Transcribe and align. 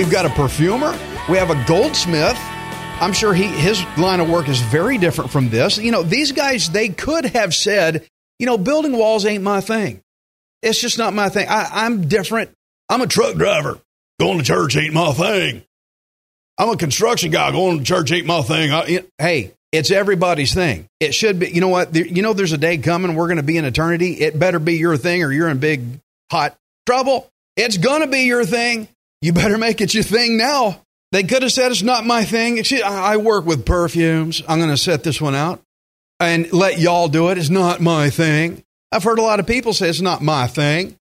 We've 0.00 0.10
got 0.10 0.24
a 0.24 0.30
perfumer. 0.30 0.92
We 1.28 1.36
have 1.36 1.50
a 1.50 1.64
goldsmith. 1.66 2.38
I'm 3.00 3.12
sure 3.12 3.34
he 3.34 3.44
his 3.44 3.84
line 3.98 4.20
of 4.20 4.30
work 4.30 4.48
is 4.48 4.60
very 4.60 4.98
different 4.98 5.30
from 5.30 5.50
this. 5.50 5.78
You 5.78 5.92
know, 5.92 6.02
these 6.02 6.32
guys 6.32 6.70
they 6.70 6.88
could 6.88 7.26
have 7.26 7.54
said, 7.54 8.08
you 8.40 8.46
know, 8.46 8.58
building 8.58 8.96
walls 8.96 9.26
ain't 9.26 9.44
my 9.44 9.60
thing. 9.60 10.00
It's 10.62 10.80
just 10.80 10.98
not 10.98 11.12
my 11.14 11.28
thing. 11.28 11.46
I, 11.48 11.84
I'm 11.84 12.08
different. 12.08 12.50
I'm 12.88 13.02
a 13.02 13.06
truck 13.06 13.36
driver. 13.36 13.78
Going 14.18 14.38
to 14.38 14.44
church 14.44 14.76
ain't 14.76 14.94
my 14.94 15.12
thing. 15.12 15.62
I'm 16.58 16.70
a 16.70 16.76
construction 16.76 17.30
guy. 17.30 17.52
Going 17.52 17.78
to 17.78 17.84
church 17.84 18.10
ain't 18.12 18.26
my 18.26 18.42
thing. 18.42 18.72
I, 18.72 18.86
you- 18.86 19.06
hey, 19.18 19.52
it's 19.72 19.90
everybody's 19.90 20.52
thing. 20.54 20.86
It 21.00 21.14
should 21.14 21.38
be. 21.38 21.50
You 21.50 21.60
know 21.60 21.68
what? 21.68 21.92
There, 21.92 22.06
you 22.06 22.22
know, 22.22 22.32
there's 22.32 22.52
a 22.52 22.58
day 22.58 22.78
coming. 22.78 23.14
We're 23.14 23.26
going 23.28 23.36
to 23.36 23.42
be 23.42 23.56
in 23.58 23.64
eternity. 23.64 24.14
It 24.14 24.38
better 24.38 24.58
be 24.58 24.74
your 24.78 24.96
thing, 24.96 25.22
or 25.22 25.30
you're 25.30 25.48
in 25.48 25.58
big 25.58 26.00
hot 26.30 26.56
trouble. 26.86 27.30
It's 27.56 27.76
going 27.76 28.00
to 28.00 28.06
be 28.06 28.22
your 28.22 28.44
thing. 28.44 28.88
You 29.22 29.32
better 29.34 29.58
make 29.58 29.80
it 29.80 29.92
your 29.92 30.02
thing 30.02 30.38
now. 30.38 30.80
They 31.12 31.24
could 31.24 31.42
have 31.42 31.52
said 31.52 31.72
it's 31.72 31.82
not 31.82 32.06
my 32.06 32.24
thing. 32.24 32.56
It's, 32.56 32.72
I 32.72 33.18
work 33.18 33.44
with 33.44 33.66
perfumes. 33.66 34.42
I'm 34.48 34.58
going 34.58 34.70
to 34.70 34.76
set 34.78 35.04
this 35.04 35.20
one 35.20 35.34
out 35.34 35.60
and 36.20 36.52
let 36.52 36.78
y'all 36.78 37.08
do 37.08 37.30
it. 37.30 37.38
It's 37.38 37.50
not 37.50 37.80
my 37.80 38.10
thing. 38.10 38.62
I've 38.92 39.02
heard 39.04 39.18
a 39.18 39.22
lot 39.22 39.40
of 39.40 39.46
people 39.46 39.72
say 39.72 39.88
it's 39.88 40.00
not 40.00 40.22
my 40.22 40.46
thing. 40.46 40.96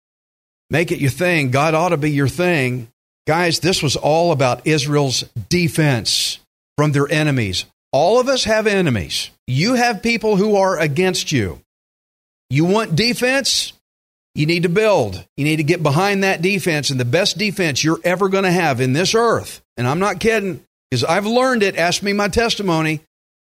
Make 0.70 0.92
it 0.92 1.00
your 1.00 1.10
thing. 1.10 1.50
God 1.50 1.74
ought 1.74 1.88
to 1.90 1.96
be 1.96 2.10
your 2.10 2.28
thing. 2.28 2.88
Guys, 3.26 3.60
this 3.60 3.82
was 3.82 3.96
all 3.96 4.32
about 4.32 4.66
Israel's 4.66 5.22
defense 5.48 6.38
from 6.76 6.92
their 6.92 7.10
enemies. 7.10 7.64
All 7.92 8.20
of 8.20 8.28
us 8.28 8.44
have 8.44 8.66
enemies. 8.66 9.30
You 9.46 9.74
have 9.74 10.02
people 10.02 10.36
who 10.36 10.56
are 10.56 10.78
against 10.78 11.32
you. 11.32 11.60
You 12.50 12.64
want 12.64 12.96
defense? 12.96 13.72
You 14.34 14.46
need 14.46 14.62
to 14.62 14.68
build. 14.68 15.24
You 15.36 15.44
need 15.44 15.56
to 15.56 15.64
get 15.64 15.82
behind 15.82 16.22
that 16.22 16.42
defense. 16.42 16.90
And 16.90 17.00
the 17.00 17.04
best 17.04 17.38
defense 17.38 17.82
you're 17.82 18.00
ever 18.04 18.28
going 18.28 18.44
to 18.44 18.50
have 18.50 18.80
in 18.80 18.92
this 18.92 19.14
earth, 19.14 19.62
and 19.76 19.86
I'm 19.86 19.98
not 19.98 20.20
kidding, 20.20 20.62
because 20.90 21.02
I've 21.02 21.26
learned 21.26 21.62
it, 21.62 21.76
ask 21.76 22.02
me 22.02 22.12
my 22.12 22.28
testimony, 22.28 23.00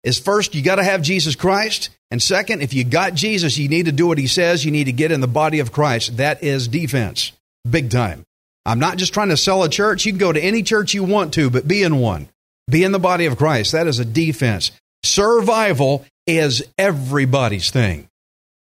is 0.04 0.20
first, 0.20 0.56
you 0.56 0.62
got 0.62 0.76
to 0.76 0.84
have 0.84 1.02
Jesus 1.02 1.36
Christ. 1.36 1.90
And 2.12 2.22
second, 2.22 2.62
if 2.62 2.74
you 2.74 2.84
got 2.84 3.14
Jesus, 3.14 3.58
you 3.58 3.68
need 3.68 3.86
to 3.86 3.92
do 3.92 4.08
what 4.08 4.18
he 4.18 4.28
says. 4.28 4.66
You 4.66 4.72
need 4.72 4.86
to 4.86 4.92
get 4.92 5.12
in 5.12 5.22
the 5.22 5.28
body 5.28 5.60
of 5.60 5.72
Christ. 5.72 6.18
That 6.18 6.44
is 6.44 6.68
defense, 6.68 7.32
big 7.70 7.90
time. 7.90 8.24
I'm 8.66 8.80
not 8.80 8.98
just 8.98 9.14
trying 9.14 9.30
to 9.30 9.38
sell 9.38 9.64
a 9.64 9.70
church. 9.70 10.06
You 10.06 10.12
can 10.12 10.20
go 10.20 10.32
to 10.32 10.40
any 10.40 10.64
church 10.64 10.94
you 10.94 11.04
want 11.04 11.34
to, 11.36 11.50
but 11.50 11.68
be 11.68 11.84
in 11.84 12.00
one. 12.00 12.30
Be 12.70 12.84
in 12.84 12.92
the 12.92 13.00
body 13.00 13.26
of 13.26 13.38
Christ. 13.38 13.72
That 13.72 13.88
is 13.88 14.00
a 14.00 14.06
defense. 14.06 14.72
Survival 15.04 16.06
is 16.28 16.64
everybody's 16.78 17.72
thing. 17.72 18.08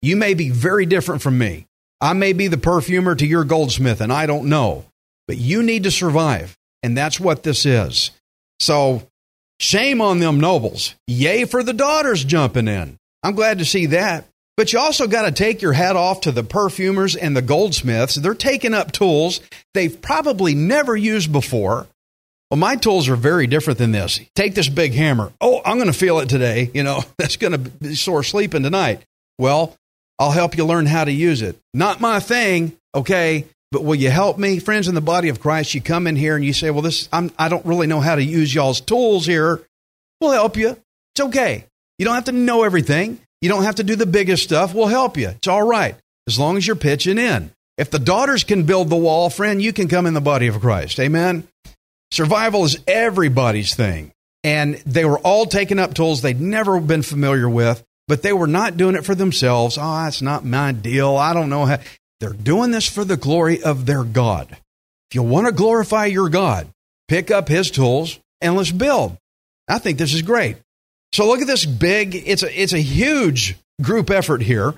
You 0.02 0.16
may 0.16 0.34
be 0.34 0.50
very 0.50 0.86
different 0.86 1.22
from 1.22 1.38
me. 1.38 1.66
I 2.00 2.14
may 2.14 2.32
be 2.32 2.48
the 2.48 2.58
perfumer 2.58 3.16
to 3.16 3.28
your 3.28 3.44
goldsmith, 3.44 4.00
and 4.00 4.14
I 4.14 4.26
don't 4.26 4.48
know. 4.48 4.86
But 5.28 5.38
you 5.38 5.64
need 5.64 5.84
to 5.84 5.92
survive. 5.92 6.58
And 6.82 6.98
that's 6.98 7.20
what 7.20 7.44
this 7.44 7.66
is. 7.66 8.12
So, 8.59 9.09
shame 9.59 10.02
on 10.02 10.20
them 10.20 10.40
nobles. 10.40 10.96
Yay 11.08 11.46
for 11.46 11.64
the 11.64 11.74
daughters 11.74 12.24
jumping 12.24 12.68
in. 12.68 12.97
I'm 13.24 13.36
glad 13.36 13.59
to 13.59 13.66
see 13.66 13.88
that. 13.88 14.25
But 14.58 14.74
you 14.74 14.80
also 14.80 15.08
got 15.08 15.22
to 15.22 15.31
take 15.31 15.62
your 15.62 15.72
hat 15.72 15.96
off 15.96 16.22
to 16.22 16.34
the 16.34 16.44
perfumers 16.44 17.16
and 17.16 17.36
the 17.36 17.42
goldsmiths. 17.42 18.16
They're 18.16 18.34
taking 18.34 18.74
up 18.74 18.92
tools 18.92 19.40
they've 19.74 20.02
probably 20.02 20.53
never 20.53 20.97
used 20.97 21.31
before. 21.31 21.88
Well, 22.52 22.58
my 22.58 22.75
tools 22.75 23.08
are 23.08 23.16
very 23.16 23.47
different 23.47 23.80
than 23.80 23.92
this. 23.92 24.20
Take 24.36 24.56
this 24.56 24.68
big 24.68 24.94
hammer. 24.94 25.31
Oh, 25.40 25.62
I'm 25.64 25.78
going 25.78 25.88
to 25.91 25.97
feel 25.97 26.20
it 26.20 26.30
today. 26.30 26.72
You 26.74 26.84
know, 26.84 27.03
that's 27.18 27.38
going 27.38 27.53
to 27.53 27.58
be 27.58 27.96
sore 27.96 28.24
sleeping 28.24 28.64
tonight. 28.64 29.03
Well, 29.38 29.78
I'll 30.18 30.31
help 30.31 30.58
you 30.58 30.66
learn 30.66 30.86
how 30.86 31.06
to 31.06 31.12
use 31.12 31.41
it. 31.41 31.58
Not 31.74 32.02
my 32.02 32.20
thing, 32.20 32.76
okay? 32.94 33.46
But 33.72 33.84
will 33.84 33.96
you 33.96 34.09
help 34.09 34.38
me, 34.38 34.59
friends 34.59 34.88
in 34.88 34.96
the 34.96 35.02
body 35.02 35.30
of 35.30 35.40
Christ? 35.40 35.74
You 35.74 35.81
come 35.81 36.07
in 36.07 36.16
here 36.16 36.35
and 36.35 36.44
you 36.44 36.53
say, 36.53 36.72
"Well, 36.72 36.81
this 36.81 37.07
I'm, 37.13 37.31
I 37.38 37.50
don't 37.50 37.66
really 37.66 37.88
know 37.88 38.00
how 38.00 38.16
to 38.16 38.24
use 38.24 38.53
y'all's 38.53 38.81
tools 38.81 39.25
here." 39.25 39.62
We'll 40.19 40.31
help 40.31 40.57
you. 40.57 40.69
It's 41.16 41.25
okay. 41.28 41.66
You 41.97 42.06
don't 42.06 42.16
have 42.16 42.25
to 42.25 42.31
know 42.31 42.63
everything. 42.63 43.19
You 43.41 43.50
don't 43.50 43.63
have 43.63 43.75
to 43.75 43.84
do 43.84 43.96
the 43.96 44.06
biggest 44.06 44.44
stuff. 44.44 44.74
We'll 44.74 44.88
help 44.88 45.18
you. 45.18 45.29
It's 45.29 45.47
all 45.47 45.63
right 45.63 45.96
as 46.28 46.38
long 46.38 46.58
as 46.58 46.66
you're 46.66 46.75
pitching 46.75 47.18
in. 47.18 47.52
If 47.78 47.90
the 47.91 48.00
daughters 48.00 48.44
can 48.44 48.63
build 48.63 48.90
the 48.90 48.97
wall, 48.97 49.29
friend, 49.29 49.62
you 49.62 49.72
can 49.72 49.88
come 49.88 50.06
in 50.06 50.13
the 50.13 50.22
body 50.22 50.47
of 50.47 50.59
Christ. 50.59 51.00
Amen. 51.00 51.47
Survival 52.12 52.66
is 52.66 52.78
everybody's 52.88 53.74
thing. 53.75 54.12
And 54.44 54.75
they 54.85 55.06
were 55.06 55.19
all 55.19 55.46
taking 55.46 55.79
up 55.79 55.94
tools 55.94 56.22
they'd 56.22 56.40
never 56.40 56.79
been 56.79 57.02
familiar 57.02 57.50
with, 57.50 57.84
but 58.08 58.22
they 58.22 58.34
were 58.34 58.47
not 58.47 58.78
doing 58.78 58.96
it 58.96 59.06
for 59.06 59.16
themselves. 59.16 59.78
Ah, 59.78 60.02
oh, 60.02 60.03
that's 60.06 60.22
not 60.22 60.46
my 60.46 60.72
deal. 60.72 61.16
I 61.16 61.34
don't 61.34 61.50
know 61.50 61.66
how. 61.66 61.79
They're 62.19 62.34
doing 62.34 62.72
this 62.72 62.88
for 62.88 63.06
the 63.06 63.18
glory 63.18 63.63
of 63.63 63.85
their 63.85 64.03
God. 64.03 64.47
If 64.52 65.16
you 65.16 65.24
want 65.24 65.47
to 65.47 65.53
glorify 65.53 66.06
your 66.06 66.30
God, 66.30 66.68
pick 67.07 67.31
up 67.31 67.47
his 67.47 67.72
tools 67.72 68.19
and 68.41 68.56
let's 68.56 68.72
build. 68.72 69.18
I 69.68 69.80
think 69.80 69.97
this 69.97 70.13
is 70.13 70.22
great. 70.22 70.58
So 71.13 71.28
look 71.28 71.41
at 71.41 71.47
this 71.47 71.66
big, 71.66 72.16
it's 72.16 72.44
a, 72.44 72.62
it's 72.62 72.74
a 72.74 72.81
huge 72.81 73.56
group 73.81 74.09
effort 74.09 74.41
here. 74.41 74.75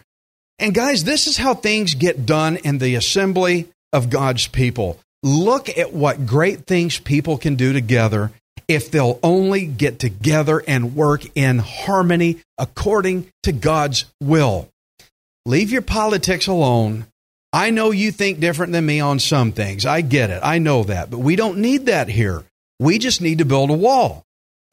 And 0.59 0.73
guys, 0.73 1.03
this 1.03 1.27
is 1.27 1.37
how 1.37 1.53
things 1.53 1.95
get 1.95 2.25
done 2.25 2.57
in 2.57 2.77
the 2.77 2.95
assembly 2.95 3.67
of 3.91 4.09
God's 4.09 4.47
people. 4.47 4.99
Look 5.23 5.75
at 5.77 5.93
what 5.93 6.25
great 6.25 6.65
things 6.65 6.99
people 6.99 7.37
can 7.37 7.55
do 7.55 7.73
together 7.73 8.31
if 8.67 8.89
they'll 8.89 9.19
only 9.21 9.65
get 9.65 9.99
together 9.99 10.63
and 10.67 10.95
work 10.95 11.25
in 11.35 11.59
harmony 11.59 12.37
according 12.57 13.29
to 13.43 13.51
God's 13.51 14.05
will. 14.21 14.69
Leave 15.45 15.71
your 15.71 15.81
politics 15.81 16.47
alone. 16.47 17.05
I 17.53 17.69
know 17.69 17.91
you 17.91 18.11
think 18.11 18.39
different 18.39 18.71
than 18.71 18.85
me 18.85 18.99
on 18.99 19.19
some 19.19 19.51
things. 19.51 19.85
I 19.85 20.01
get 20.01 20.29
it. 20.29 20.39
I 20.43 20.59
know 20.59 20.83
that. 20.85 21.11
But 21.11 21.19
we 21.19 21.35
don't 21.35 21.57
need 21.57 21.87
that 21.87 22.07
here. 22.07 22.43
We 22.79 22.97
just 22.97 23.21
need 23.21 23.39
to 23.39 23.45
build 23.45 23.69
a 23.69 23.73
wall. 23.73 24.23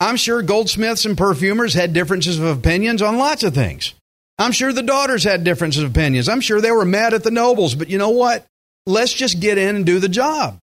I'm 0.00 0.16
sure 0.16 0.42
goldsmiths 0.42 1.04
and 1.04 1.18
perfumers 1.18 1.74
had 1.74 1.92
differences 1.92 2.38
of 2.38 2.46
opinions 2.46 3.02
on 3.02 3.18
lots 3.18 3.42
of 3.42 3.52
things. 3.52 3.94
I'm 4.38 4.52
sure 4.52 4.72
the 4.72 4.82
daughters 4.82 5.24
had 5.24 5.42
differences 5.42 5.82
of 5.82 5.90
opinions. 5.90 6.28
I'm 6.28 6.40
sure 6.40 6.60
they 6.60 6.70
were 6.70 6.84
mad 6.84 7.14
at 7.14 7.24
the 7.24 7.32
nobles. 7.32 7.74
But 7.74 7.88
you 7.88 7.98
know 7.98 8.10
what? 8.10 8.46
Let's 8.86 9.12
just 9.12 9.40
get 9.40 9.58
in 9.58 9.74
and 9.74 9.84
do 9.84 9.98
the 9.98 10.08
job. 10.08 10.58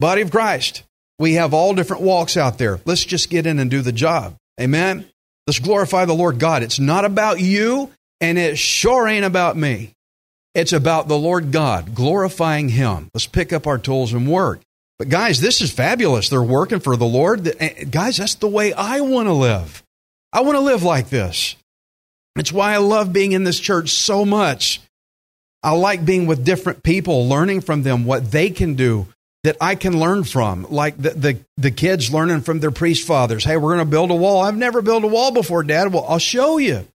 Body 0.00 0.20
of 0.20 0.30
Christ. 0.30 0.82
We 1.18 1.34
have 1.34 1.54
all 1.54 1.74
different 1.74 2.02
walks 2.02 2.36
out 2.36 2.58
there. 2.58 2.80
Let's 2.84 3.04
just 3.04 3.30
get 3.30 3.46
in 3.46 3.58
and 3.58 3.70
do 3.70 3.80
the 3.80 3.92
job. 3.92 4.36
Amen. 4.60 5.06
Let's 5.46 5.60
glorify 5.60 6.04
the 6.04 6.14
Lord 6.14 6.38
God. 6.38 6.62
It's 6.62 6.78
not 6.78 7.04
about 7.04 7.40
you, 7.40 7.90
and 8.20 8.38
it 8.38 8.58
sure 8.58 9.06
ain't 9.06 9.24
about 9.24 9.56
me. 9.56 9.92
It's 10.54 10.72
about 10.72 11.08
the 11.08 11.18
Lord 11.18 11.50
God, 11.50 11.94
glorifying 11.94 12.68
Him. 12.68 13.08
Let's 13.12 13.26
pick 13.26 13.52
up 13.52 13.66
our 13.66 13.78
tools 13.78 14.12
and 14.12 14.30
work. 14.30 14.60
But 14.98 15.08
guys, 15.08 15.40
this 15.40 15.60
is 15.60 15.72
fabulous. 15.72 16.28
They're 16.28 16.42
working 16.42 16.78
for 16.80 16.96
the 16.96 17.06
Lord. 17.06 17.46
Eh, 17.60 17.84
Guys, 17.84 18.18
that's 18.18 18.36
the 18.36 18.48
way 18.48 18.72
I 18.72 19.00
want 19.00 19.26
to 19.26 19.32
live. 19.32 19.82
I 20.32 20.42
want 20.42 20.56
to 20.56 20.60
live 20.60 20.84
like 20.84 21.08
this. 21.08 21.56
It's 22.36 22.52
why 22.52 22.74
I 22.74 22.78
love 22.78 23.12
being 23.12 23.32
in 23.32 23.44
this 23.44 23.58
church 23.58 23.90
so 23.90 24.24
much. 24.24 24.80
I 25.62 25.72
like 25.72 26.04
being 26.04 26.26
with 26.26 26.44
different 26.44 26.82
people, 26.82 27.28
learning 27.28 27.62
from 27.62 27.82
them 27.82 28.04
what 28.04 28.30
they 28.30 28.50
can 28.50 28.74
do 28.74 29.08
that 29.44 29.56
I 29.60 29.74
can 29.74 29.98
learn 29.98 30.24
from. 30.24 30.66
Like 30.70 30.96
the, 30.96 31.10
the, 31.10 31.38
the 31.56 31.70
kids 31.70 32.12
learning 32.12 32.42
from 32.42 32.60
their 32.60 32.70
priest 32.70 33.06
fathers. 33.06 33.44
Hey, 33.44 33.56
we're 33.56 33.74
going 33.74 33.86
to 33.86 33.90
build 33.90 34.10
a 34.10 34.14
wall. 34.14 34.42
I've 34.42 34.56
never 34.56 34.82
built 34.82 35.04
a 35.04 35.08
wall 35.08 35.32
before, 35.32 35.62
Dad. 35.64 35.92
Well, 35.92 36.06
I'll 36.08 36.18
show 36.18 36.58
you. 36.58 36.86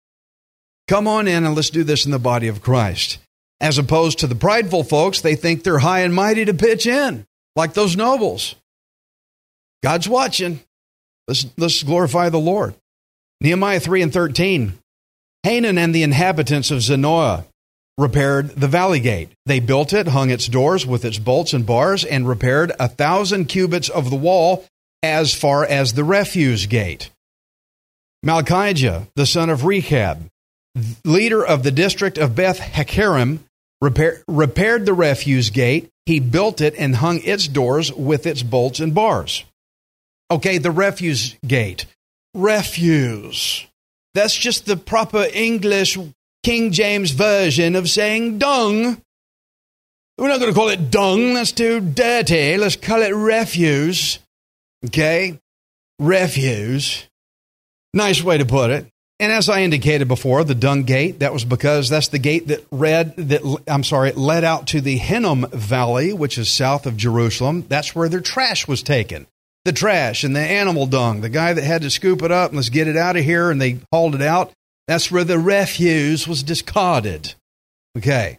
Come 0.87 1.07
on 1.09 1.29
in 1.29 1.45
and 1.45 1.55
let's 1.55 1.71
do 1.71 1.85
this 1.85 2.05
in 2.05 2.13
the 2.13 2.19
body 2.19 2.49
of 2.49 2.63
Christ. 2.63 3.19
As 3.61 3.79
opposed 3.79 4.21
to 4.21 4.27
the 4.27 4.35
prideful 4.35 4.85
folks, 4.85 5.21
they 5.21 5.35
think 5.35 5.63
they're 5.63 5.79
high 5.79 6.01
and 6.01 6.15
mighty 6.15 6.45
to 6.45 6.55
pitch 6.55 6.87
in, 6.87 7.27
like 7.57 7.75
those 7.75 7.97
nobles. 7.97 8.55
God's 9.83 10.09
watching. 10.09 10.61
Let's, 11.27 11.47
let's 11.57 11.83
glorify 11.83 12.29
the 12.29 12.39
Lord. 12.39 12.75
Nehemiah 13.41 13.81
3 13.81 14.03
and 14.03 14.13
13. 14.13 14.79
Hanan 15.43 15.79
and 15.79 15.95
the 15.95 16.03
inhabitants 16.03 16.71
of 16.71 16.79
Zanoah 16.79 17.45
repaired 17.97 18.51
the 18.51 18.69
valley 18.69 19.01
gate. 19.01 19.31
They 19.47 19.61
built 19.61 19.93
it, 19.93 20.09
hung 20.09 20.31
its 20.31 20.47
doors 20.47 20.87
with 20.87 21.05
its 21.05 21.19
bolts 21.19 21.53
and 21.53 21.67
bars, 21.67 22.05
and 22.05 22.29
repaired 22.29 22.73
a 22.79 22.89
thousand 22.89 23.47
cubits 23.47 23.89
of 23.89 24.11
the 24.11 24.17
wall 24.17 24.65
as 25.03 25.35
far 25.35 25.65
as 25.65 25.93
the 25.93 26.05
refuse 26.05 26.67
gate. 26.67 27.11
Malchijah, 28.25 29.09
the 29.15 29.27
son 29.27 29.51
of 29.51 29.65
Rechab, 29.65 30.29
leader 31.05 31.45
of 31.45 31.63
the 31.63 31.71
district 31.71 32.19
of 32.19 32.35
Beth 32.35 32.59
Hakerem, 32.59 33.41
repair, 33.81 34.23
repaired 34.29 34.87
the 34.87 34.95
refuse 34.95 35.51
gate. 35.51 35.91
He 36.07 36.21
built 36.21 36.61
it 36.61 36.75
and 36.79 36.97
hung 36.97 37.21
its 37.23 37.49
doors 37.49 37.93
with 37.93 38.27
its 38.27 38.43
bolts 38.43 38.81
and 38.81 38.95
bars. 38.95 39.45
Okay, 40.31 40.59
the 40.59 40.71
refuse 40.71 41.37
gate. 41.47 41.87
Refuse. 42.35 43.67
That's 44.15 44.35
just 44.35 44.67
the 44.67 44.77
proper 44.77 45.27
English 45.33 45.99
King 46.43 46.73
James 46.73 47.11
version 47.11 47.77
of 47.77 47.91
saying 47.91 48.39
dung. 48.39 49.01
We're 50.17 50.29
not 50.29 50.41
going 50.41 50.53
to 50.53 50.59
call 50.59 50.69
it 50.69 50.91
dung, 50.91 51.35
that's 51.35 51.53
too 51.53 51.81
dirty. 51.81 52.57
Let's 52.57 52.77
call 52.77 53.03
it 53.03 53.15
refuse. 53.15 54.19
Okay? 54.85 55.39
Refuse. 55.99 57.07
Nice 57.95 58.23
way 58.23 58.39
to 58.39 58.45
put 58.45 58.71
it. 58.71 58.87
And 59.20 59.32
as 59.32 59.49
I 59.49 59.62
indicated 59.62 60.06
before, 60.06 60.44
the 60.44 60.55
dung 60.55 60.85
gate, 60.85 61.19
that 61.19 61.32
was 61.32 61.44
because 61.44 61.88
that's 61.88 62.09
the 62.09 62.20
gate 62.20 62.49
that 62.49 62.65
read 62.70 63.17
that 63.17 63.62
I'm 63.67 63.82
sorry, 63.82 64.11
it 64.11 64.17
led 64.17 64.44
out 64.44 64.69
to 64.69 64.81
the 64.81 64.97
Hinnom 64.97 65.47
Valley, 65.50 66.12
which 66.12 66.38
is 66.38 66.49
south 66.49 66.87
of 66.87 66.97
Jerusalem. 66.97 67.65
That's 67.69 67.97
where 67.97 68.09
their 68.09 68.20
trash 68.20 68.69
was 68.69 68.82
taken. 68.82 69.26
The 69.65 69.73
trash 69.73 70.23
and 70.23 70.37
the 70.37 70.41
animal 70.41 70.87
dung, 70.87 71.20
the 71.20 71.29
guy 71.29 71.53
that 71.53 71.65
had 71.65 71.82
to 71.82 71.91
scoop 71.91 72.23
it 72.23 72.31
up 72.31 72.50
and 72.50 72.56
let's 72.56 72.69
get 72.69 72.87
it 72.87 72.97
out 72.97 73.17
of 73.17 73.25
here 73.25 73.50
and 73.50 73.61
they 73.61 73.81
hauled 73.93 74.15
it 74.15 74.23
out. 74.23 74.53
That's 74.87 75.11
where 75.11 75.25
the 75.25 75.38
refuse 75.38 76.29
was 76.29 76.44
discarded. 76.44 77.35
Okay. 77.97 78.38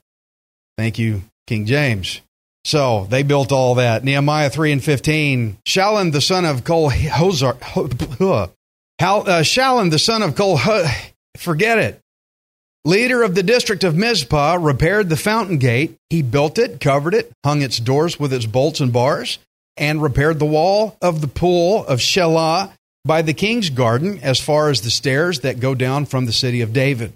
Thank 0.77 0.97
you, 0.97 1.23
King 1.45 1.65
James. 1.65 2.21
So 2.63 3.05
they 3.09 3.23
built 3.23 3.51
all 3.51 3.75
that. 3.75 4.03
Nehemiah 4.05 4.49
3 4.49 4.71
and 4.71 4.83
15. 4.83 5.57
Shallun, 5.65 6.13
the 6.13 6.21
son 6.21 6.45
of 6.45 6.63
Kol 6.63 6.89
Hozar, 6.89 7.57
Hal, 8.99 9.21
uh, 9.21 9.41
Shallun, 9.43 9.91
the 9.91 9.99
son 9.99 10.21
of 10.21 10.35
Kol, 10.35 10.59
forget 11.37 11.79
it. 11.79 12.01
Leader 12.85 13.23
of 13.23 13.35
the 13.35 13.43
district 13.43 13.83
of 13.83 13.95
Mizpah 13.95 14.57
repaired 14.59 15.09
the 15.09 15.17
fountain 15.17 15.57
gate. 15.57 15.95
He 16.09 16.21
built 16.21 16.57
it, 16.57 16.79
covered 16.81 17.13
it, 17.13 17.31
hung 17.45 17.61
its 17.61 17.79
doors 17.79 18.19
with 18.19 18.33
its 18.33 18.45
bolts 18.45 18.79
and 18.79 18.91
bars, 18.91 19.39
and 19.77 20.01
repaired 20.01 20.39
the 20.39 20.45
wall 20.45 20.97
of 21.01 21.21
the 21.21 21.27
pool 21.27 21.85
of 21.85 21.99
Shelah 21.99 22.71
by 23.05 23.21
the 23.21 23.33
king's 23.33 23.69
garden 23.69 24.19
as 24.21 24.39
far 24.39 24.69
as 24.69 24.81
the 24.81 24.91
stairs 24.91 25.41
that 25.41 25.59
go 25.59 25.75
down 25.75 26.05
from 26.05 26.25
the 26.25 26.33
city 26.33 26.61
of 26.61 26.73
David. 26.73 27.13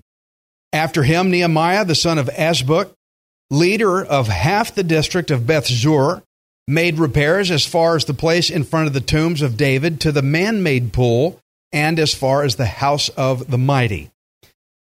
After 0.72 1.04
him, 1.04 1.32
Nehemiah, 1.32 1.86
the 1.86 1.96
son 1.96 2.18
of 2.18 2.28
Azbuk, 2.28 2.92
leader 3.52 4.04
of 4.04 4.28
half 4.28 4.74
the 4.74 4.84
district 4.84 5.32
of 5.32 5.46
Beth 5.46 5.68
Zur, 5.68 6.24
made 6.68 6.98
repairs 6.98 7.52
as 7.52 7.66
far 7.66 7.96
as 7.96 8.06
the 8.06 8.14
place 8.14 8.50
in 8.50 8.64
front 8.64 8.88
of 8.88 8.94
the 8.94 9.02
tombs 9.02 9.42
of 9.42 9.58
David 9.58 10.00
to 10.02 10.12
the 10.12 10.22
man 10.22 10.64
made 10.64 10.94
pool 10.94 11.40
and 11.74 12.00
as 12.00 12.14
far 12.14 12.44
as 12.44 12.56
the 12.56 12.66
house 12.66 13.10
of 13.10 13.50
the 13.50 13.58
mighty. 13.58 14.12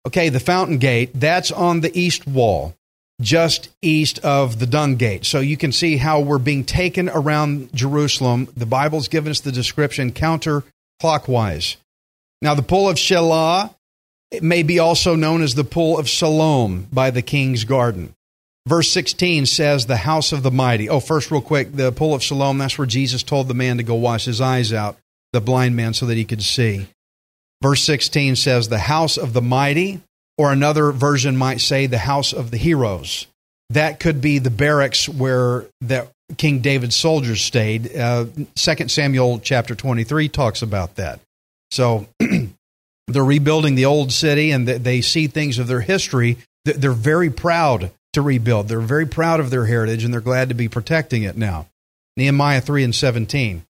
Okay, 0.05 0.29
the 0.29 0.39
fountain 0.39 0.79
gate, 0.79 1.11
that's 1.13 1.51
on 1.51 1.81
the 1.81 1.97
east 1.97 2.27
wall, 2.27 2.73
just 3.21 3.69
east 3.81 4.19
of 4.19 4.59
the 4.59 4.65
dung 4.65 4.95
gate. 4.95 5.25
So 5.25 5.39
you 5.39 5.55
can 5.55 5.71
see 5.71 5.97
how 5.97 6.19
we're 6.19 6.39
being 6.39 6.63
taken 6.63 7.07
around 7.09 7.73
Jerusalem. 7.73 8.47
The 8.57 8.65
Bible's 8.65 9.07
given 9.07 9.29
us 9.29 9.39
the 9.39 9.51
description 9.51 10.11
counterclockwise. 10.11 11.77
Now, 12.41 12.55
the 12.55 12.63
pool 12.63 12.89
of 12.89 12.95
Shelah 12.95 13.73
it 14.31 14.43
may 14.43 14.63
be 14.63 14.77
also 14.77 15.15
known 15.15 15.41
as 15.41 15.55
the 15.55 15.63
pool 15.63 15.97
of 15.97 16.07
Siloam 16.07 16.87
by 16.93 17.09
the 17.09 17.21
king's 17.21 17.63
garden. 17.63 18.13
Verse 18.67 18.91
16 18.91 19.47
says, 19.47 19.85
the 19.85 19.97
house 19.97 20.31
of 20.31 20.43
the 20.43 20.51
mighty. 20.51 20.87
Oh, 20.87 20.99
first, 20.99 21.31
real 21.31 21.41
quick, 21.41 21.75
the 21.75 21.91
pool 21.91 22.13
of 22.13 22.23
Siloam, 22.23 22.59
that's 22.59 22.77
where 22.77 22.85
Jesus 22.85 23.23
told 23.23 23.47
the 23.47 23.55
man 23.55 23.77
to 23.77 23.83
go 23.83 23.95
wash 23.95 24.25
his 24.25 24.39
eyes 24.39 24.71
out 24.71 24.97
the 25.33 25.41
blind 25.41 25.75
man 25.75 25.93
so 25.93 26.05
that 26.05 26.17
he 26.17 26.25
could 26.25 26.43
see. 26.43 26.87
Verse 27.61 27.83
16 27.83 28.35
says, 28.35 28.69
the 28.69 28.79
house 28.79 29.17
of 29.17 29.33
the 29.33 29.41
mighty, 29.41 30.01
or 30.37 30.51
another 30.51 30.91
version 30.91 31.35
might 31.35 31.59
say, 31.59 31.85
the 31.85 31.97
house 31.97 32.31
of 32.33 32.51
the 32.51 32.57
heroes. 32.57 33.27
That 33.71 33.99
could 33.99 34.21
be 34.21 34.39
the 34.39 34.49
barracks 34.49 35.07
where 35.07 35.65
that 35.81 36.09
King 36.37 36.59
David's 36.59 36.95
soldiers 36.95 37.41
stayed. 37.41 37.95
Uh, 37.95 38.25
2 38.55 38.87
Samuel 38.87 39.39
chapter 39.39 39.75
23 39.75 40.29
talks 40.29 40.61
about 40.61 40.95
that. 40.95 41.19
So 41.71 42.07
they're 43.07 43.23
rebuilding 43.23 43.75
the 43.75 43.85
old 43.85 44.11
city 44.11 44.51
and 44.51 44.67
they 44.67 45.01
see 45.01 45.27
things 45.27 45.59
of 45.59 45.67
their 45.67 45.81
history. 45.81 46.37
They're 46.65 46.91
very 46.91 47.29
proud 47.29 47.91
to 48.13 48.21
rebuild. 48.21 48.67
They're 48.67 48.79
very 48.79 49.05
proud 49.05 49.39
of 49.39 49.49
their 49.49 49.65
heritage 49.65 50.03
and 50.03 50.13
they're 50.13 50.21
glad 50.21 50.49
to 50.49 50.55
be 50.55 50.67
protecting 50.67 51.23
it 51.23 51.37
now. 51.37 51.67
Nehemiah 52.17 52.61
3 52.61 52.83
and 52.83 52.95
17. 52.95 53.63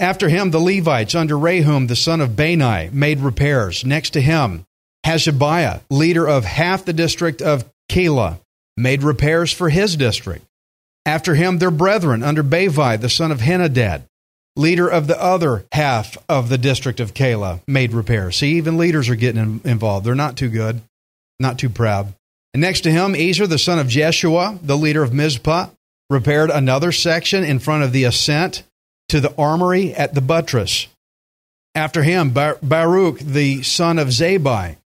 After 0.00 0.30
him, 0.30 0.50
the 0.50 0.58
Levites 0.58 1.14
under 1.14 1.34
Rehum, 1.34 1.86
the 1.86 1.94
son 1.94 2.22
of 2.22 2.34
Bani, 2.34 2.88
made 2.90 3.20
repairs. 3.20 3.84
Next 3.84 4.10
to 4.10 4.20
him, 4.22 4.64
Hashabiah, 5.04 5.82
leader 5.90 6.26
of 6.26 6.46
half 6.46 6.86
the 6.86 6.94
district 6.94 7.42
of 7.42 7.70
Keilah, 7.90 8.40
made 8.78 9.02
repairs 9.02 9.52
for 9.52 9.68
his 9.68 9.96
district. 9.96 10.46
After 11.04 11.34
him, 11.34 11.58
their 11.58 11.70
brethren 11.70 12.22
under 12.22 12.42
Bavai, 12.42 12.98
the 12.98 13.10
son 13.10 13.30
of 13.30 13.40
Henadad, 13.40 14.04
leader 14.56 14.88
of 14.88 15.06
the 15.06 15.22
other 15.22 15.66
half 15.70 16.16
of 16.30 16.48
the 16.48 16.58
district 16.58 16.98
of 16.98 17.12
Keilah, 17.12 17.60
made 17.68 17.92
repairs. 17.92 18.36
See, 18.36 18.56
even 18.56 18.78
leaders 18.78 19.10
are 19.10 19.16
getting 19.16 19.60
involved. 19.64 20.06
They're 20.06 20.14
not 20.14 20.36
too 20.36 20.48
good, 20.48 20.80
not 21.38 21.58
too 21.58 21.68
proud. 21.68 22.14
And 22.54 22.62
next 22.62 22.80
to 22.82 22.90
him, 22.90 23.14
Ezer, 23.14 23.46
the 23.46 23.58
son 23.58 23.78
of 23.78 23.88
Jeshua, 23.88 24.58
the 24.62 24.78
leader 24.78 25.02
of 25.02 25.12
Mizpah, 25.12 25.68
repaired 26.08 26.50
another 26.50 26.90
section 26.90 27.44
in 27.44 27.58
front 27.58 27.84
of 27.84 27.92
the 27.92 28.04
ascent 28.04 28.62
to 29.10 29.20
the 29.20 29.34
armory 29.36 29.94
at 29.94 30.14
the 30.14 30.20
buttress. 30.20 30.86
After 31.74 32.02
him, 32.02 32.30
Baruch, 32.30 33.18
the 33.18 33.62
son 33.62 33.98
of 33.98 34.08
Zabai, 34.08 34.76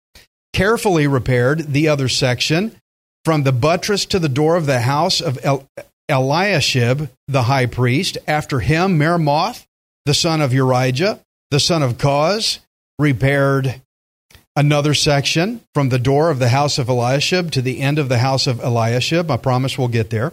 carefully 0.52 1.06
repaired 1.06 1.72
the 1.72 1.88
other 1.88 2.08
section 2.08 2.76
from 3.24 3.42
the 3.42 3.52
buttress 3.52 4.04
to 4.06 4.18
the 4.18 4.28
door 4.28 4.56
of 4.56 4.66
the 4.66 4.80
house 4.80 5.20
of 5.20 5.38
El- 5.42 5.66
Eliashib, 6.08 7.08
the 7.28 7.42
high 7.42 7.66
priest. 7.66 8.18
After 8.26 8.60
him, 8.60 8.98
Meremoth, 8.98 9.66
the 10.04 10.14
son 10.14 10.40
of 10.40 10.52
Urijah, 10.52 11.20
the 11.50 11.60
son 11.60 11.82
of 11.82 11.98
Koz, 11.98 12.58
repaired 12.98 13.80
another 14.56 14.94
section 14.94 15.60
from 15.74 15.88
the 15.88 15.98
door 15.98 16.30
of 16.30 16.38
the 16.38 16.50
house 16.50 16.78
of 16.78 16.88
Eliashib 16.88 17.50
to 17.52 17.62
the 17.62 17.80
end 17.80 17.98
of 17.98 18.08
the 18.08 18.18
house 18.18 18.46
of 18.46 18.60
Eliashib. 18.60 19.30
I 19.30 19.36
promise 19.36 19.76
we'll 19.76 19.88
get 19.88 20.10
there. 20.10 20.32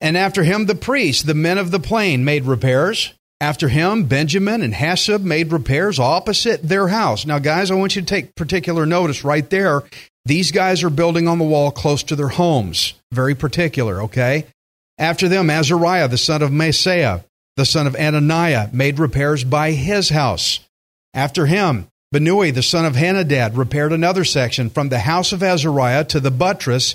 And 0.00 0.16
after 0.16 0.42
him, 0.42 0.66
the 0.66 0.74
priests, 0.74 1.22
the 1.22 1.34
men 1.34 1.56
of 1.56 1.70
the 1.70 1.80
plain, 1.80 2.24
made 2.24 2.44
repairs. 2.44 3.14
After 3.40 3.68
him, 3.68 4.04
Benjamin 4.04 4.62
and 4.62 4.72
Hasab 4.72 5.22
made 5.22 5.52
repairs 5.52 5.98
opposite 5.98 6.62
their 6.62 6.88
house. 6.88 7.26
Now, 7.26 7.38
guys, 7.38 7.70
I 7.70 7.74
want 7.74 7.94
you 7.94 8.02
to 8.02 8.06
take 8.06 8.34
particular 8.34 8.86
notice 8.86 9.24
right 9.24 9.48
there. 9.50 9.82
These 10.24 10.52
guys 10.52 10.82
are 10.82 10.90
building 10.90 11.28
on 11.28 11.38
the 11.38 11.44
wall 11.44 11.70
close 11.70 12.02
to 12.04 12.16
their 12.16 12.28
homes. 12.28 12.94
Very 13.12 13.34
particular, 13.34 14.04
okay? 14.04 14.46
After 14.98 15.28
them, 15.28 15.50
Azariah, 15.50 16.08
the 16.08 16.16
son 16.16 16.42
of 16.42 16.50
Maaseiah, 16.50 17.24
the 17.56 17.66
son 17.66 17.86
of 17.86 17.94
Ananiah, 17.94 18.72
made 18.72 18.98
repairs 18.98 19.44
by 19.44 19.72
his 19.72 20.08
house. 20.08 20.60
After 21.12 21.44
him, 21.44 21.88
Binnui, 22.14 22.54
the 22.54 22.62
son 22.62 22.86
of 22.86 22.94
Henadad, 22.94 23.56
repaired 23.56 23.92
another 23.92 24.24
section 24.24 24.70
from 24.70 24.88
the 24.88 25.00
house 25.00 25.32
of 25.32 25.42
Azariah 25.42 26.04
to 26.04 26.20
the 26.20 26.30
buttress, 26.30 26.94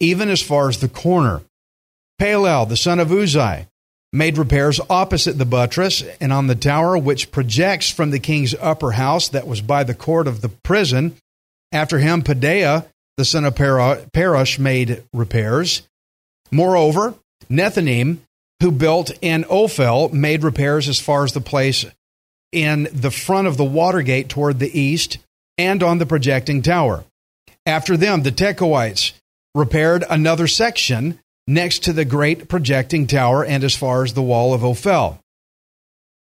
even 0.00 0.30
as 0.30 0.40
far 0.40 0.70
as 0.70 0.80
the 0.80 0.88
corner. 0.88 1.42
Palal, 2.18 2.64
the 2.64 2.76
son 2.76 3.00
of 3.00 3.08
Uzai, 3.08 3.66
made 4.14 4.38
repairs 4.38 4.80
opposite 4.88 5.36
the 5.38 5.44
buttress 5.44 6.02
and 6.20 6.32
on 6.32 6.46
the 6.46 6.54
tower 6.54 6.96
which 6.96 7.32
projects 7.32 7.90
from 7.90 8.10
the 8.10 8.20
king's 8.20 8.54
upper 8.60 8.92
house 8.92 9.28
that 9.28 9.46
was 9.46 9.60
by 9.60 9.82
the 9.82 9.94
court 9.94 10.28
of 10.28 10.40
the 10.40 10.48
prison. 10.48 11.16
After 11.72 11.98
him, 11.98 12.22
Pedaiah, 12.22 12.86
the 13.16 13.24
son 13.24 13.44
of 13.44 13.56
Parosh, 13.56 14.58
made 14.58 15.02
repairs. 15.12 15.82
Moreover, 16.52 17.14
Nethinim, 17.50 18.18
who 18.62 18.70
built 18.70 19.10
in 19.20 19.44
Ophel, 19.50 20.10
made 20.10 20.44
repairs 20.44 20.88
as 20.88 21.00
far 21.00 21.24
as 21.24 21.32
the 21.32 21.40
place 21.40 21.84
in 22.52 22.88
the 22.92 23.10
front 23.10 23.48
of 23.48 23.56
the 23.56 23.64
water 23.64 24.02
gate 24.02 24.28
toward 24.28 24.60
the 24.60 24.80
east 24.80 25.18
and 25.58 25.82
on 25.82 25.98
the 25.98 26.06
projecting 26.06 26.62
tower. 26.62 27.04
After 27.66 27.96
them, 27.96 28.22
the 28.22 28.30
Tekoites 28.30 29.12
repaired 29.56 30.04
another 30.08 30.46
section 30.46 31.18
next 31.46 31.84
to 31.84 31.92
the 31.92 32.04
great 32.04 32.48
projecting 32.48 33.06
tower 33.06 33.44
and 33.44 33.64
as 33.64 33.74
far 33.74 34.04
as 34.04 34.14
the 34.14 34.22
wall 34.22 34.54
of 34.54 34.64
Ophel. 34.64 35.18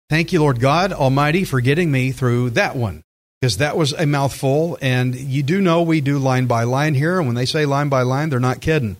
Thank 0.09 0.31
you, 0.31 0.39
Lord 0.39 0.59
God 0.59 0.93
Almighty, 0.93 1.43
for 1.43 1.59
getting 1.59 1.91
me 1.91 2.11
through 2.11 2.51
that 2.51 2.75
one, 2.75 3.03
because 3.41 3.57
that 3.57 3.75
was 3.75 3.91
a 3.93 4.05
mouthful. 4.05 4.77
And 4.81 5.15
you 5.15 5.43
do 5.43 5.59
know 5.59 5.81
we 5.81 5.99
do 5.99 6.17
line 6.17 6.45
by 6.45 6.63
line 6.63 6.93
here. 6.93 7.17
And 7.17 7.27
when 7.27 7.35
they 7.35 7.45
say 7.45 7.65
line 7.65 7.89
by 7.89 8.03
line, 8.03 8.29
they're 8.29 8.39
not 8.39 8.61
kidding. 8.61 8.97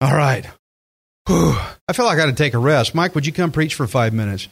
All 0.00 0.16
right. 0.16 0.46
Whew. 1.26 1.56
I 1.86 1.92
feel 1.92 2.06
like 2.06 2.14
I 2.14 2.22
got 2.22 2.26
to 2.26 2.32
take 2.32 2.54
a 2.54 2.58
rest. 2.58 2.94
Mike, 2.94 3.14
would 3.14 3.26
you 3.26 3.32
come 3.32 3.52
preach 3.52 3.74
for 3.74 3.86
five 3.86 4.14
minutes? 4.14 4.48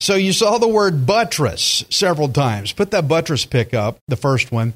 So 0.00 0.14
you 0.14 0.32
saw 0.32 0.58
the 0.58 0.68
word 0.68 1.04
buttress 1.04 1.84
several 1.90 2.28
times. 2.28 2.72
Put 2.72 2.92
that 2.92 3.08
buttress 3.08 3.44
pick 3.44 3.74
up, 3.74 3.98
the 4.08 4.16
first 4.16 4.50
one. 4.52 4.74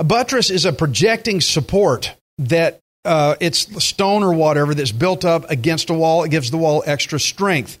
A 0.00 0.04
buttress 0.04 0.50
is 0.50 0.64
a 0.64 0.72
projecting 0.72 1.40
support 1.40 2.16
that 2.38 2.80
uh, 3.04 3.36
it's 3.40 3.84
stone 3.84 4.22
or 4.22 4.32
whatever 4.32 4.74
that's 4.74 4.92
built 4.92 5.24
up 5.24 5.50
against 5.50 5.90
a 5.90 5.94
wall. 5.94 6.24
It 6.24 6.30
gives 6.30 6.50
the 6.50 6.58
wall 6.58 6.82
extra 6.86 7.18
strength. 7.18 7.78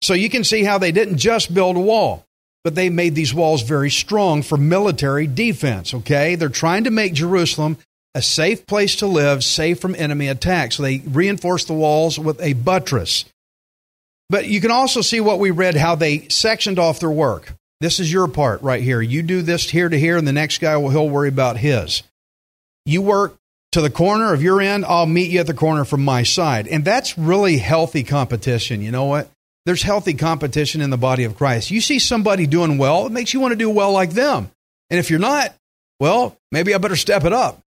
So 0.00 0.14
you 0.14 0.30
can 0.30 0.44
see 0.44 0.64
how 0.64 0.78
they 0.78 0.92
didn't 0.92 1.18
just 1.18 1.52
build 1.52 1.76
a 1.76 1.80
wall, 1.80 2.24
but 2.64 2.74
they 2.74 2.90
made 2.90 3.14
these 3.14 3.34
walls 3.34 3.62
very 3.62 3.90
strong 3.90 4.42
for 4.42 4.56
military 4.56 5.26
defense. 5.26 5.94
Okay, 5.94 6.34
they're 6.34 6.48
trying 6.48 6.84
to 6.84 6.90
make 6.90 7.12
Jerusalem 7.12 7.76
a 8.14 8.22
safe 8.22 8.66
place 8.66 8.96
to 8.96 9.06
live, 9.06 9.44
safe 9.44 9.80
from 9.80 9.94
enemy 9.94 10.28
attack. 10.28 10.72
So 10.72 10.82
they 10.82 10.98
reinforced 10.98 11.68
the 11.68 11.74
walls 11.74 12.18
with 12.18 12.40
a 12.40 12.52
buttress. 12.52 13.24
But 14.28 14.46
you 14.46 14.60
can 14.60 14.70
also 14.70 15.02
see 15.02 15.20
what 15.20 15.38
we 15.38 15.50
read 15.50 15.76
how 15.76 15.94
they 15.94 16.28
sectioned 16.28 16.78
off 16.78 17.00
their 17.00 17.10
work. 17.10 17.54
This 17.80 18.00
is 18.00 18.12
your 18.12 18.28
part 18.28 18.62
right 18.62 18.82
here. 18.82 19.00
You 19.00 19.22
do 19.22 19.42
this 19.42 19.68
here 19.68 19.88
to 19.88 19.98
here, 19.98 20.16
and 20.16 20.26
the 20.26 20.32
next 20.32 20.58
guy 20.58 20.76
will 20.76 20.90
he'll 20.90 21.08
worry 21.08 21.28
about 21.28 21.56
his. 21.56 22.02
You 22.86 23.02
work 23.02 23.36
to 23.72 23.80
the 23.80 23.90
corner 23.90 24.32
of 24.32 24.42
your 24.42 24.60
end, 24.60 24.84
I'll 24.84 25.06
meet 25.06 25.30
you 25.30 25.40
at 25.40 25.46
the 25.46 25.54
corner 25.54 25.84
from 25.84 26.04
my 26.04 26.22
side. 26.22 26.68
And 26.68 26.84
that's 26.84 27.18
really 27.18 27.58
healthy 27.58 28.04
competition. 28.04 28.82
You 28.82 28.90
know 28.90 29.06
what? 29.06 29.28
There's 29.64 29.82
healthy 29.82 30.14
competition 30.14 30.80
in 30.80 30.90
the 30.90 30.96
body 30.96 31.24
of 31.24 31.36
Christ. 31.36 31.70
You 31.70 31.80
see 31.80 31.98
somebody 31.98 32.46
doing 32.46 32.78
well, 32.78 33.06
it 33.06 33.12
makes 33.12 33.32
you 33.32 33.40
want 33.40 33.52
to 33.52 33.56
do 33.56 33.70
well 33.70 33.92
like 33.92 34.10
them. 34.10 34.50
And 34.90 34.98
if 34.98 35.08
you're 35.08 35.18
not, 35.18 35.54
well, 36.00 36.36
maybe 36.50 36.74
I 36.74 36.78
better 36.78 36.96
step 36.96 37.24
it 37.24 37.32
up. 37.32 37.60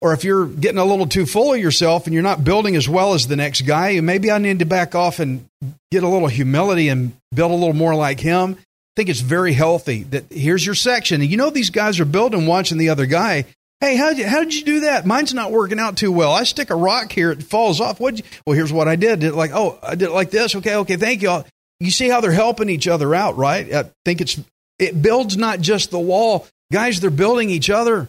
Or 0.00 0.12
if 0.12 0.24
you're 0.24 0.46
getting 0.46 0.78
a 0.78 0.84
little 0.84 1.06
too 1.06 1.24
full 1.24 1.54
of 1.54 1.60
yourself 1.60 2.06
and 2.06 2.12
you're 2.12 2.22
not 2.22 2.44
building 2.44 2.76
as 2.76 2.88
well 2.88 3.14
as 3.14 3.26
the 3.26 3.36
next 3.36 3.62
guy, 3.62 3.98
maybe 4.00 4.30
I 4.30 4.38
need 4.38 4.58
to 4.58 4.66
back 4.66 4.94
off 4.94 5.18
and 5.18 5.46
get 5.90 6.02
a 6.02 6.08
little 6.08 6.28
humility 6.28 6.88
and 6.88 7.16
build 7.34 7.52
a 7.52 7.54
little 7.54 7.74
more 7.74 7.94
like 7.94 8.20
him. 8.20 8.56
I 8.58 8.94
think 8.96 9.08
it's 9.08 9.20
very 9.20 9.52
healthy 9.52 10.02
that 10.04 10.24
here's 10.30 10.64
your 10.64 10.74
section. 10.74 11.20
And 11.20 11.30
you 11.30 11.36
know, 11.36 11.50
these 11.50 11.70
guys 11.70 12.00
are 12.00 12.04
building 12.04 12.46
watching 12.46 12.76
the 12.78 12.90
other 12.90 13.06
guy. 13.06 13.46
Hey, 13.84 13.96
how 13.96 14.08
did 14.08 14.18
you, 14.18 14.26
how 14.26 14.40
you 14.40 14.64
do 14.64 14.80
that? 14.80 15.04
Mine's 15.04 15.34
not 15.34 15.52
working 15.52 15.78
out 15.78 15.98
too 15.98 16.10
well. 16.10 16.32
I 16.32 16.44
stick 16.44 16.70
a 16.70 16.74
rock 16.74 17.12
here, 17.12 17.30
it 17.30 17.42
falls 17.42 17.82
off. 17.82 18.00
What? 18.00 18.18
Well, 18.46 18.56
here's 18.56 18.72
what 18.72 18.88
I 18.88 18.96
did. 18.96 19.20
Did 19.20 19.34
like, 19.34 19.50
oh, 19.52 19.78
I 19.82 19.94
did 19.94 20.08
it 20.08 20.12
like 20.12 20.30
this. 20.30 20.56
Okay, 20.56 20.74
okay, 20.76 20.96
thank 20.96 21.20
you. 21.20 21.28
all 21.28 21.44
You 21.80 21.90
see 21.90 22.08
how 22.08 22.22
they're 22.22 22.32
helping 22.32 22.70
each 22.70 22.88
other 22.88 23.14
out, 23.14 23.36
right? 23.36 23.70
I 23.70 23.90
think 24.06 24.22
it's 24.22 24.40
it 24.78 25.02
builds 25.02 25.36
not 25.36 25.60
just 25.60 25.90
the 25.90 25.98
wall, 25.98 26.46
guys. 26.72 26.98
They're 26.98 27.10
building 27.10 27.50
each 27.50 27.68
other. 27.68 28.08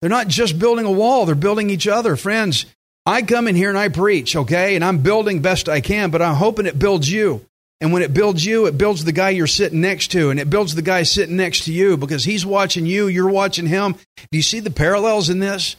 They're 0.00 0.10
not 0.10 0.26
just 0.26 0.58
building 0.58 0.84
a 0.84 0.90
wall; 0.90 1.26
they're 1.26 1.36
building 1.36 1.70
each 1.70 1.86
other, 1.86 2.16
friends. 2.16 2.66
I 3.06 3.22
come 3.22 3.46
in 3.46 3.54
here 3.54 3.68
and 3.68 3.78
I 3.78 3.90
preach, 3.90 4.34
okay, 4.34 4.74
and 4.74 4.84
I'm 4.84 4.98
building 4.98 5.42
best 5.42 5.68
I 5.68 5.80
can, 5.80 6.10
but 6.10 6.22
I'm 6.22 6.34
hoping 6.34 6.66
it 6.66 6.76
builds 6.76 7.08
you. 7.08 7.46
And 7.80 7.92
when 7.92 8.02
it 8.02 8.12
builds 8.12 8.44
you, 8.44 8.66
it 8.66 8.76
builds 8.76 9.04
the 9.04 9.12
guy 9.12 9.30
you're 9.30 9.46
sitting 9.46 9.80
next 9.80 10.08
to, 10.12 10.30
and 10.30 10.40
it 10.40 10.50
builds 10.50 10.74
the 10.74 10.82
guy 10.82 11.04
sitting 11.04 11.36
next 11.36 11.64
to 11.64 11.72
you 11.72 11.96
because 11.96 12.24
he's 12.24 12.44
watching 12.44 12.86
you, 12.86 13.06
you're 13.06 13.30
watching 13.30 13.66
him. 13.66 13.92
Do 14.16 14.38
you 14.38 14.42
see 14.42 14.60
the 14.60 14.70
parallels 14.70 15.28
in 15.28 15.38
this? 15.38 15.76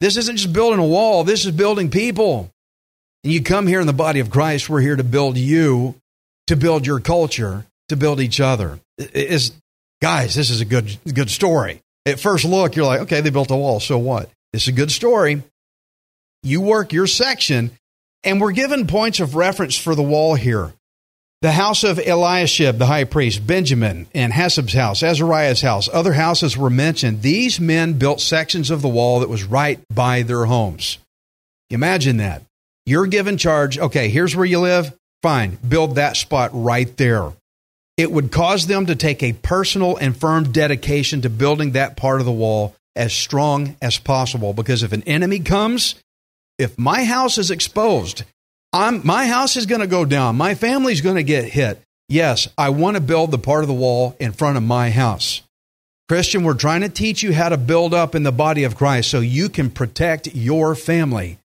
This 0.00 0.16
isn't 0.16 0.38
just 0.38 0.52
building 0.52 0.80
a 0.80 0.86
wall, 0.86 1.24
this 1.24 1.44
is 1.44 1.52
building 1.52 1.90
people. 1.90 2.50
And 3.22 3.32
you 3.32 3.42
come 3.42 3.66
here 3.66 3.80
in 3.80 3.86
the 3.86 3.92
body 3.92 4.20
of 4.20 4.30
Christ, 4.30 4.68
we're 4.68 4.80
here 4.80 4.96
to 4.96 5.04
build 5.04 5.36
you, 5.36 5.94
to 6.46 6.56
build 6.56 6.86
your 6.86 7.00
culture, 7.00 7.66
to 7.88 7.96
build 7.96 8.20
each 8.20 8.40
other. 8.40 8.80
Is 8.98 9.52
guys, 10.00 10.34
this 10.34 10.50
is 10.50 10.60
a 10.60 10.64
good 10.64 10.98
good 11.12 11.30
story. 11.30 11.82
At 12.06 12.18
first 12.18 12.44
look, 12.44 12.74
you're 12.74 12.86
like, 12.86 13.02
okay, 13.02 13.20
they 13.20 13.30
built 13.30 13.50
a 13.50 13.56
wall, 13.56 13.78
so 13.78 13.98
what? 13.98 14.28
It's 14.52 14.68
a 14.68 14.72
good 14.72 14.90
story. 14.90 15.42
You 16.42 16.60
work 16.60 16.92
your 16.92 17.06
section, 17.06 17.70
and 18.24 18.40
we're 18.40 18.52
given 18.52 18.86
points 18.86 19.20
of 19.20 19.36
reference 19.36 19.76
for 19.76 19.94
the 19.94 20.02
wall 20.02 20.34
here. 20.34 20.72
The 21.42 21.50
house 21.50 21.82
of 21.82 21.98
Eliashib, 21.98 22.78
the 22.78 22.86
high 22.86 23.02
priest, 23.02 23.44
Benjamin, 23.44 24.06
and 24.14 24.32
Hassab's 24.32 24.74
house, 24.74 25.02
Azariah's 25.02 25.60
house, 25.60 25.88
other 25.92 26.12
houses 26.12 26.56
were 26.56 26.70
mentioned. 26.70 27.20
These 27.20 27.58
men 27.58 27.94
built 27.94 28.20
sections 28.20 28.70
of 28.70 28.80
the 28.80 28.88
wall 28.88 29.18
that 29.20 29.28
was 29.28 29.42
right 29.42 29.80
by 29.92 30.22
their 30.22 30.44
homes. 30.44 30.98
Imagine 31.68 32.18
that. 32.18 32.44
You're 32.86 33.08
given 33.08 33.38
charge. 33.38 33.76
Okay, 33.76 34.08
here's 34.08 34.36
where 34.36 34.46
you 34.46 34.60
live. 34.60 34.96
Fine, 35.20 35.58
build 35.68 35.96
that 35.96 36.16
spot 36.16 36.50
right 36.52 36.96
there. 36.96 37.32
It 37.96 38.12
would 38.12 38.30
cause 38.30 38.68
them 38.68 38.86
to 38.86 38.94
take 38.94 39.24
a 39.24 39.32
personal 39.32 39.96
and 39.96 40.16
firm 40.16 40.52
dedication 40.52 41.22
to 41.22 41.28
building 41.28 41.72
that 41.72 41.96
part 41.96 42.20
of 42.20 42.26
the 42.26 42.30
wall 42.30 42.76
as 42.94 43.12
strong 43.12 43.76
as 43.82 43.98
possible. 43.98 44.52
Because 44.52 44.84
if 44.84 44.92
an 44.92 45.02
enemy 45.08 45.40
comes, 45.40 45.96
if 46.56 46.78
my 46.78 47.02
house 47.02 47.36
is 47.36 47.50
exposed, 47.50 48.22
I'm, 48.72 49.06
my 49.06 49.26
house 49.26 49.56
is 49.56 49.66
going 49.66 49.80
to 49.82 49.86
go 49.86 50.04
down. 50.04 50.36
My 50.36 50.54
family's 50.54 51.02
going 51.02 51.16
to 51.16 51.22
get 51.22 51.44
hit. 51.44 51.80
Yes, 52.08 52.48
I 52.56 52.70
want 52.70 52.96
to 52.96 53.02
build 53.02 53.30
the 53.30 53.38
part 53.38 53.64
of 53.64 53.68
the 53.68 53.74
wall 53.74 54.16
in 54.18 54.32
front 54.32 54.56
of 54.56 54.62
my 54.62 54.90
house. 54.90 55.42
Christian, 56.08 56.42
we're 56.42 56.54
trying 56.54 56.82
to 56.82 56.88
teach 56.88 57.22
you 57.22 57.32
how 57.32 57.48
to 57.48 57.56
build 57.56 57.94
up 57.94 58.14
in 58.14 58.22
the 58.22 58.32
body 58.32 58.64
of 58.64 58.76
Christ 58.76 59.10
so 59.10 59.20
you 59.20 59.48
can 59.48 59.70
protect 59.70 60.34
your 60.34 60.74
family 60.74 61.38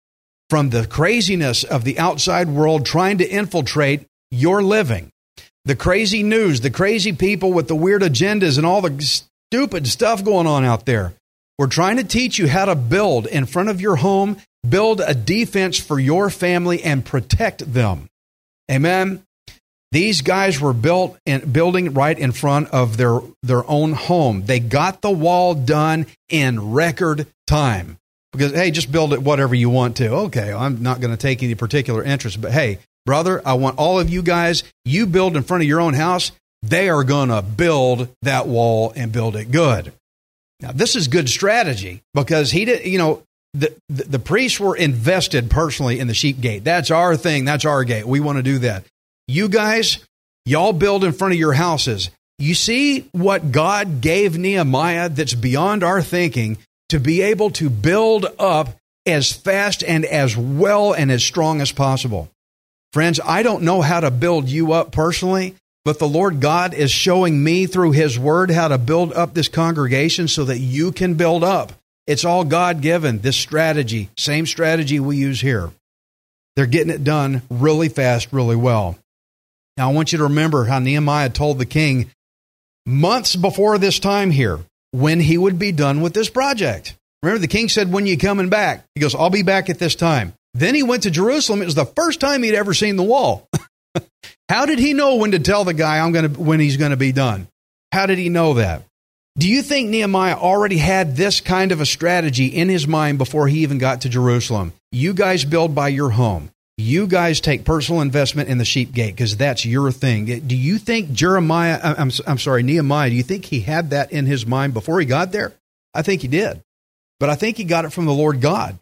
from 0.50 0.70
the 0.70 0.88
craziness 0.88 1.64
of 1.64 1.84
the 1.84 2.00
outside 2.00 2.50
world 2.50 2.86
trying 2.86 3.18
to 3.20 3.30
infiltrate 3.30 4.06
your 4.32 4.64
living. 4.64 5.10
The 5.66 5.76
crazy 5.76 6.24
news, 6.24 6.62
the 6.62 6.72
crazy 6.72 7.14
people 7.14 7.52
with 7.52 7.68
the 7.68 7.76
weird 7.76 8.02
agendas 8.02 8.58
and 8.58 8.66
all 8.66 8.82
the 8.82 9.24
stupid 9.52 9.88
stuff 9.88 10.24
going 10.24 10.48
on 10.48 10.64
out 10.64 10.86
there. 10.86 11.14
We're 11.58 11.68
trying 11.68 11.98
to 11.98 12.04
teach 12.04 12.38
you 12.38 12.48
how 12.48 12.66
to 12.66 12.76
build 12.76 13.26
in 13.28 13.46
front 13.46 13.70
of 13.70 13.82
your 13.82 13.98
home 13.98 14.38
build 14.68 15.02
a 15.02 15.14
defense 15.14 15.78
for 15.78 16.00
your 16.00 16.30
family 16.30 16.84
and 16.84 17.06
protect 17.06 17.74
them. 17.74 18.08
Amen. 18.72 19.24
These 19.92 20.22
guys 20.22 20.60
were 20.60 20.74
built 20.74 21.18
in 21.26 21.52
building 21.52 21.94
right 21.94 22.18
in 22.18 22.34
front 22.34 22.70
of 22.72 22.98
their 22.98 23.22
their 23.42 23.70
own 23.70 23.94
home. 23.94 24.46
They 24.46 24.60
got 24.60 25.02
the 25.02 25.12
wall 25.12 25.56
done 25.56 26.08
in 26.30 26.74
record 26.74 27.28
time. 27.48 27.98
Because 28.34 28.52
hey, 28.52 28.72
just 28.72 28.92
build 28.92 29.14
it 29.14 29.22
whatever 29.22 29.56
you 29.56 29.70
want 29.70 29.96
to. 29.98 30.10
Okay, 30.10 30.52
I'm 30.52 30.84
not 30.84 31.00
going 31.00 31.12
to 31.12 31.18
take 31.18 31.42
any 31.42 31.56
particular 31.56 32.04
interest, 32.04 32.42
but 32.42 32.52
hey, 32.52 32.80
brother, 33.06 33.42
I 33.46 33.54
want 33.54 33.78
all 33.78 34.00
of 34.00 34.10
you 34.10 34.22
guys, 34.22 34.64
you 34.84 35.06
build 35.08 35.38
in 35.38 35.44
front 35.44 35.64
of 35.64 35.70
your 35.70 35.80
own 35.80 35.94
house, 35.94 36.34
they 36.62 36.90
are 36.90 37.06
going 37.06 37.30
to 37.30 37.42
build 37.42 38.10
that 38.24 38.46
wall 38.46 38.92
and 38.96 39.12
build 39.12 39.38
it 39.38 39.52
good. 39.52 39.94
Now, 40.60 40.72
this 40.72 40.96
is 40.96 41.08
good 41.08 41.30
strategy 41.30 42.02
because 42.14 42.52
he 42.52 42.66
did, 42.66 42.86
you 42.86 42.98
know, 42.98 43.24
the, 43.54 43.76
the, 43.90 44.20
priests 44.20 44.60
were 44.60 44.76
invested 44.76 45.50
personally 45.50 46.00
in 46.00 46.08
the 46.08 46.14
sheep 46.14 46.40
gate. 46.40 46.64
That's 46.64 46.92
our 46.92 47.16
thing. 47.16 47.46
That's 47.46 47.66
our 47.66 47.84
gate. 47.84 48.06
We 48.06 48.20
want 48.20 48.38
to 48.38 48.44
do 48.44 48.60
that. 48.60 48.84
You 49.28 49.50
guys, 49.50 50.00
y'all 50.46 50.74
build 50.74 51.04
in 51.04 51.14
front 51.14 51.34
of 51.34 51.40
your 51.40 51.54
houses. 51.54 52.10
You 52.40 52.54
see 52.54 53.10
what 53.14 53.52
God 53.52 54.02
gave 54.02 54.38
Nehemiah 54.38 55.10
that's 55.10 55.34
beyond 55.34 55.84
our 55.84 56.04
thinking 56.04 56.58
to 56.90 57.00
be 57.00 57.22
able 57.22 57.50
to 57.52 57.70
build 57.70 58.28
up 58.38 58.76
as 59.08 59.32
fast 59.32 59.84
and 59.84 60.06
as 60.06 60.38
well 60.38 60.94
and 60.94 61.12
as 61.12 61.24
strong 61.24 61.62
as 61.62 61.72
possible. 61.72 62.30
Friends, 62.94 63.20
I 63.24 63.44
don't 63.44 63.64
know 63.64 63.82
how 63.82 64.00
to 64.00 64.12
build 64.12 64.50
you 64.50 64.74
up 64.74 64.92
personally, 64.92 65.56
but 65.84 66.00
the 66.00 66.08
Lord 66.08 66.42
God 66.42 66.74
is 66.74 66.92
showing 66.92 67.44
me 67.44 67.66
through 67.66 67.92
His 67.92 68.20
Word 68.20 68.52
how 68.52 68.68
to 68.68 68.78
build 68.78 69.14
up 69.14 69.34
this 69.34 69.48
congregation 69.48 70.28
so 70.28 70.46
that 70.46 70.60
you 70.60 70.92
can 70.92 71.16
build 71.16 71.44
up. 71.44 71.74
It's 72.08 72.24
all 72.24 72.46
God 72.46 72.82
given, 72.82 73.20
this 73.20 73.36
strategy, 73.36 74.10
same 74.18 74.46
strategy 74.46 75.00
we 75.00 75.18
use 75.18 75.42
here. 75.42 75.72
They're 76.56 76.66
getting 76.66 76.94
it 76.94 77.04
done 77.04 77.42
really 77.50 77.90
fast, 77.90 78.30
really 78.32 78.56
well. 78.56 78.98
Now, 79.76 79.90
I 79.90 79.94
want 79.94 80.12
you 80.12 80.18
to 80.20 80.24
remember 80.24 80.64
how 80.64 80.80
Nehemiah 80.80 81.30
told 81.30 81.60
the 81.60 81.66
king 81.66 82.10
months 82.86 83.36
before 83.36 83.78
this 83.78 84.00
time 84.00 84.32
here 84.32 84.62
when 84.92 85.20
he 85.20 85.38
would 85.38 85.60
be 85.60 85.72
done 85.72 86.02
with 86.02 86.14
this 86.14 86.30
project. 86.30 86.96
Remember, 87.22 87.40
the 87.40 87.48
king 87.48 87.70
said, 87.70 87.92
When 87.92 88.06
you 88.08 88.18
coming 88.18 88.50
back? 88.50 88.86
He 88.96 89.02
goes, 89.02 89.14
I'll 89.14 89.30
be 89.30 89.44
back 89.44 89.70
at 89.70 89.78
this 89.78 89.96
time. 89.96 90.34
Then 90.54 90.74
he 90.74 90.84
went 90.84 91.04
to 91.04 91.12
Jerusalem. 91.12 91.62
It 91.62 91.66
was 91.66 91.76
the 91.76 91.86
first 91.86 92.20
time 92.20 92.42
he'd 92.42 92.56
ever 92.56 92.74
seen 92.74 92.96
the 92.96 93.04
wall. 93.04 93.48
How 94.50 94.66
did 94.66 94.80
he 94.80 94.94
know 94.94 95.16
when 95.16 95.32
to 95.32 95.40
tell 95.40 95.64
the 95.64 95.74
guy 95.74 96.00
I'm 96.00 96.14
gonna 96.14 96.30
when 96.30 96.60
he's 96.60 96.78
gonna 96.78 96.98
be 96.98 97.12
done? 97.12 97.48
How 97.92 98.06
did 98.06 98.18
he 98.18 98.30
know 98.30 98.56
that? 98.56 98.84
Do 99.38 99.48
you 99.48 99.62
think 99.62 99.90
Nehemiah 99.90 100.36
already 100.36 100.78
had 100.78 101.16
this 101.16 101.42
kind 101.42 101.72
of 101.72 101.80
a 101.80 101.86
strategy 101.86 102.48
in 102.48 102.70
his 102.70 102.88
mind 102.88 103.20
before 103.20 103.48
he 103.48 103.60
even 103.60 103.78
got 103.78 104.02
to 104.02 104.10
Jerusalem? 104.10 104.74
You 104.92 105.14
guys 105.14 105.46
build 105.46 105.76
by 105.76 105.90
your 105.90 106.10
home. 106.10 106.50
You 106.76 107.06
guys 107.06 107.40
take 107.40 107.64
personal 107.64 108.02
investment 108.02 108.50
in 108.50 108.58
the 108.58 108.66
sheep 108.66 108.94
gate 108.94 109.16
because 109.16 109.38
that's 109.38 109.64
your 109.64 109.92
thing. 109.92 110.26
Do 110.26 110.56
you 110.56 110.80
think 110.80 111.12
Jeremiah, 111.12 111.80
I'm, 111.84 112.12
I'm 112.26 112.40
sorry, 112.40 112.64
Nehemiah, 112.64 113.12
do 113.12 113.16
you 113.16 113.22
think 113.22 113.46
he 113.46 113.60
had 113.60 113.92
that 113.92 114.12
in 114.12 114.26
his 114.26 114.48
mind 114.48 114.74
before 114.74 115.00
he 115.00 115.06
got 115.06 115.32
there? 115.32 115.54
I 115.94 116.02
think 116.02 116.24
he 116.24 116.28
did. 116.28 116.62
But 117.20 117.30
I 117.30 117.36
think 117.36 117.58
he 117.58 117.64
got 117.64 117.86
it 117.86 117.94
from 117.94 118.06
the 118.06 118.14
Lord 118.14 118.42
God. 118.42 118.80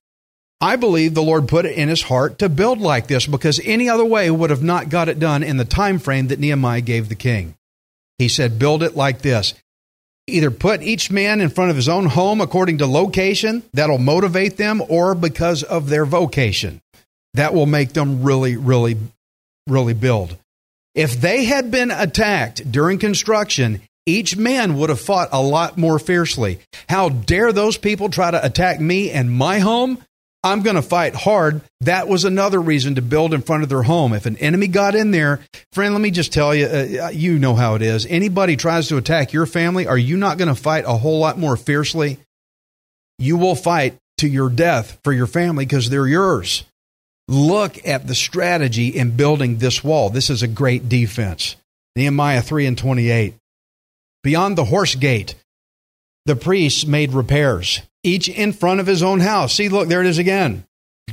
I 0.61 0.77
believe 0.77 1.13
the 1.13 1.21
Lord 1.21 1.49
put 1.49 1.65
it 1.65 1.75
in 1.77 1.89
his 1.89 2.01
heart 2.01 2.39
to 2.39 2.47
build 2.47 2.79
like 2.79 3.07
this 3.07 3.27
because 3.27 3.59
any 3.65 3.89
other 3.89 4.05
way 4.05 4.31
would 4.31 4.51
have 4.51 4.63
not 4.63 4.87
got 4.87 5.09
it 5.09 5.19
done 5.19 5.43
in 5.43 5.57
the 5.57 5.65
time 5.65 5.99
frame 5.99 6.27
that 6.27 6.39
Nehemiah 6.39 6.79
gave 6.79 7.09
the 7.09 7.15
king. 7.15 7.55
He 8.17 8.29
said, 8.29 8.57
build 8.57 8.83
it 8.83 8.95
like 8.95 9.21
this 9.21 9.53
either 10.27 10.51
put 10.51 10.81
each 10.81 11.11
man 11.11 11.41
in 11.41 11.49
front 11.49 11.69
of 11.69 11.75
his 11.75 11.89
own 11.89 12.05
home 12.05 12.41
according 12.41 12.79
to 12.79 12.87
location, 12.87 13.63
that'll 13.73 13.97
motivate 13.97 14.57
them, 14.57 14.81
or 14.89 15.15
because 15.15 15.63
of 15.63 15.89
their 15.89 16.05
vocation. 16.05 16.81
That 17.33 17.53
will 17.53 17.65
make 17.65 17.93
them 17.93 18.23
really, 18.23 18.57
really, 18.57 18.97
really 19.67 19.93
build. 19.93 20.37
If 20.93 21.19
they 21.19 21.45
had 21.45 21.71
been 21.71 21.91
attacked 21.91 22.71
during 22.71 22.99
construction, 22.99 23.81
each 24.05 24.37
man 24.37 24.77
would 24.77 24.89
have 24.89 25.01
fought 25.01 25.29
a 25.31 25.41
lot 25.41 25.77
more 25.77 25.99
fiercely. 25.99 26.59
How 26.87 27.09
dare 27.09 27.51
those 27.51 27.77
people 27.77 28.09
try 28.09 28.31
to 28.31 28.45
attack 28.45 28.79
me 28.79 29.11
and 29.11 29.31
my 29.31 29.59
home? 29.59 29.97
I'm 30.45 30.61
going 30.61 30.75
to 30.75 30.83
fight 30.83 31.15
hard. 31.15 31.61
That 31.81 32.07
was 32.07 32.23
another 32.23 32.61
reason 32.61 32.95
to 32.95 33.01
build 33.01 33.33
in 33.33 33.41
front 33.41 33.63
of 33.63 33.69
their 33.69 33.81
home. 33.81 34.13
If 34.13 34.27
an 34.27 34.37
enemy 34.37 34.67
got 34.67 34.93
in 34.93 35.09
there, 35.09 35.39
friend, 35.73 35.95
let 35.95 36.01
me 36.01 36.11
just 36.11 36.31
tell 36.31 36.53
you, 36.53 36.67
uh, 36.67 37.09
you 37.11 37.39
know 37.39 37.55
how 37.55 37.73
it 37.73 37.81
is. 37.81 38.05
Anybody 38.05 38.55
tries 38.55 38.87
to 38.89 38.97
attack 38.97 39.33
your 39.33 39.47
family, 39.47 39.87
are 39.87 39.97
you 39.97 40.17
not 40.17 40.37
going 40.37 40.49
to 40.49 40.55
fight 40.55 40.83
a 40.85 40.93
whole 40.93 41.17
lot 41.17 41.39
more 41.39 41.57
fiercely? 41.57 42.19
You 43.17 43.37
will 43.37 43.55
fight 43.55 43.97
to 44.19 44.27
your 44.27 44.49
death 44.49 44.99
for 45.03 45.11
your 45.11 45.25
family 45.25 45.65
because 45.65 45.89
they're 45.89 46.05
yours. 46.05 46.63
Look 47.27 47.83
at 47.87 48.05
the 48.05 48.13
strategy 48.13 48.89
in 48.89 49.17
building 49.17 49.57
this 49.57 49.83
wall. 49.83 50.11
This 50.11 50.29
is 50.29 50.43
a 50.43 50.47
great 50.47 50.87
defense. 50.87 51.55
Nehemiah 51.95 52.43
3 52.43 52.67
and 52.67 52.77
28. 52.77 53.33
Beyond 54.21 54.55
the 54.55 54.65
horse 54.65 54.93
gate, 54.93 55.33
the 56.25 56.35
priests 56.35 56.85
made 56.85 57.13
repairs, 57.13 57.81
each 58.05 58.29
in 58.29 58.53
front 58.53 58.79
of 58.79 58.87
his 58.87 59.03
own 59.03 59.19
house. 59.19 59.55
See, 59.55 59.67
look, 59.67 59.87
there 59.87 60.01
it 60.01 60.07
is 60.07 60.17
again. 60.17 60.65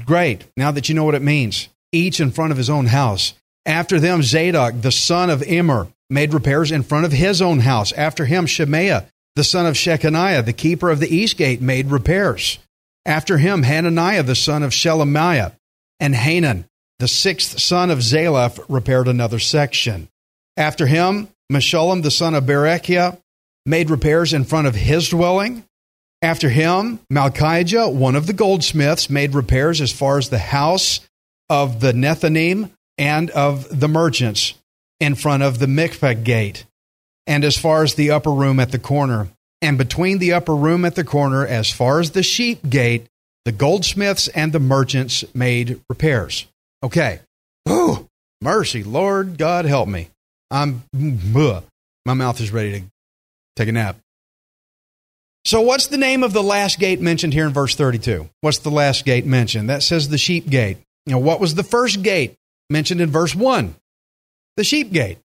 Great. 0.05 0.47
Now 0.57 0.71
that 0.71 0.89
you 0.89 0.95
know 0.95 1.05
what 1.05 1.15
it 1.15 1.23
means, 1.23 1.69
each 1.93 2.21
in 2.21 2.31
front 2.31 2.53
of 2.53 2.59
his 2.59 2.71
own 2.71 2.87
house. 2.87 3.35
After 3.65 3.99
them, 4.01 4.23
Zadok, 4.23 4.81
the 4.81 4.93
son 4.93 5.31
of 5.31 5.43
Immer, 5.43 5.89
made 6.11 6.35
repairs 6.35 6.71
in 6.71 6.83
front 6.83 7.07
of 7.07 7.13
his 7.13 7.41
own 7.41 7.61
house. 7.61 7.93
After 7.93 8.25
him, 8.25 8.47
Shemaiah, 8.47 9.07
the 9.37 9.45
son 9.45 9.67
of 9.67 9.75
Shechaniah, 9.75 10.45
the 10.45 10.53
keeper 10.53 10.91
of 10.91 11.01
the 11.01 11.15
east 11.15 11.37
gate, 11.37 11.63
made 11.63 11.91
repairs. 11.91 12.59
After 13.07 13.39
him, 13.39 13.63
Hananiah, 13.63 14.23
the 14.23 14.35
son 14.35 14.63
of 14.63 14.73
Shelemiah, 14.73 15.53
and 15.99 16.15
Hanan, 16.15 16.67
the 16.99 17.09
sixth 17.09 17.59
son 17.61 17.91
of 17.91 17.99
Zalaph, 18.01 18.63
repaired 18.69 19.09
another 19.09 19.39
section. 19.39 20.09
After 20.57 20.87
him, 20.87 21.29
Meshullam, 21.51 22.03
the 22.03 22.11
son 22.11 22.35
of 22.35 22.45
Berechiah, 22.45 23.19
made 23.65 23.91
repairs 23.91 24.33
in 24.33 24.45
front 24.45 24.67
of 24.67 24.75
his 24.75 25.09
dwelling. 25.09 25.65
After 26.23 26.49
him, 26.49 27.01
Malchijah, 27.13 27.93
one 27.93 28.15
of 28.15 28.29
the 28.29 28.33
goldsmiths, 28.33 29.11
made 29.11 29.35
repairs 29.35 29.81
as 29.81 29.93
far 29.93 30.19
as 30.19 30.29
the 30.29 30.39
house 30.39 31.01
of 31.51 31.81
the 31.81 31.93
Nethinim 31.93 32.71
and 32.97 33.29
of 33.31 33.81
the 33.81 33.89
merchants 33.89 34.55
in 35.01 35.17
front 35.17 35.43
of 35.43 35.59
the 35.59 35.67
Miphkad 35.67 36.23
gate, 36.23 36.65
and 37.27 37.45
as 37.45 37.59
far 37.59 37.83
as 37.83 37.95
the 37.95 38.13
upper 38.13 38.31
room 38.31 38.61
at 38.61 38.71
the 38.71 38.79
corner. 38.79 39.29
And 39.61 39.77
between 39.77 40.19
the 40.19 40.33
upper 40.33 40.55
room 40.55 40.85
at 40.85 40.95
the 40.95 41.05
corner, 41.05 41.45
as 41.45 41.73
far 41.73 41.99
as 41.99 42.13
the 42.13 42.23
sheep 42.23 42.69
gate, 42.69 43.07
the 43.45 43.53
goldsmiths 43.53 44.29
and 44.29 44.53
the 44.53 44.61
merchants 44.61 45.25
made 45.35 45.81
repairs. 45.89 46.47
Okay. 46.85 47.21
Oh, 47.67 48.07
mercy, 48.41 48.85
Lord 48.85 49.39
God 49.39 49.65
help 49.65 49.89
me. 49.89 50.09
I'm, 50.53 50.85
mm, 50.95 51.35
ugh. 51.35 51.65
my 52.07 52.15
mouth 52.15 52.41
is 52.41 52.53
ready 52.53 52.81
to 52.81 52.87
take 53.57 53.69
a 53.69 53.73
nap. 53.73 53.97
So, 55.45 55.61
what's 55.61 55.89
the 55.89 55.99
name 55.99 56.23
of 56.23 56.33
the 56.33 56.43
last 56.43 56.79
gate 56.79 57.01
mentioned 57.01 57.33
here 57.33 57.47
in 57.47 57.53
verse 57.53 57.75
32? 57.75 58.29
What's 58.41 58.59
the 58.59 58.71
last 58.71 59.05
gate 59.05 59.27
mentioned? 59.27 59.69
That 59.69 59.83
says 59.83 60.09
the 60.09 60.19
sheep 60.19 60.49
gate. 60.49 60.79
You 61.07 61.13
know, 61.13 61.19
what 61.19 61.41
was 61.41 61.57
the 61.57 61.65
first 61.65 62.03
gate 62.03 62.35
mentioned 62.71 63.01
in 63.01 63.11
verse 63.11 63.35
1? 63.35 63.75
The 64.57 64.65
sheep 64.65 64.93
gate. 64.93 65.19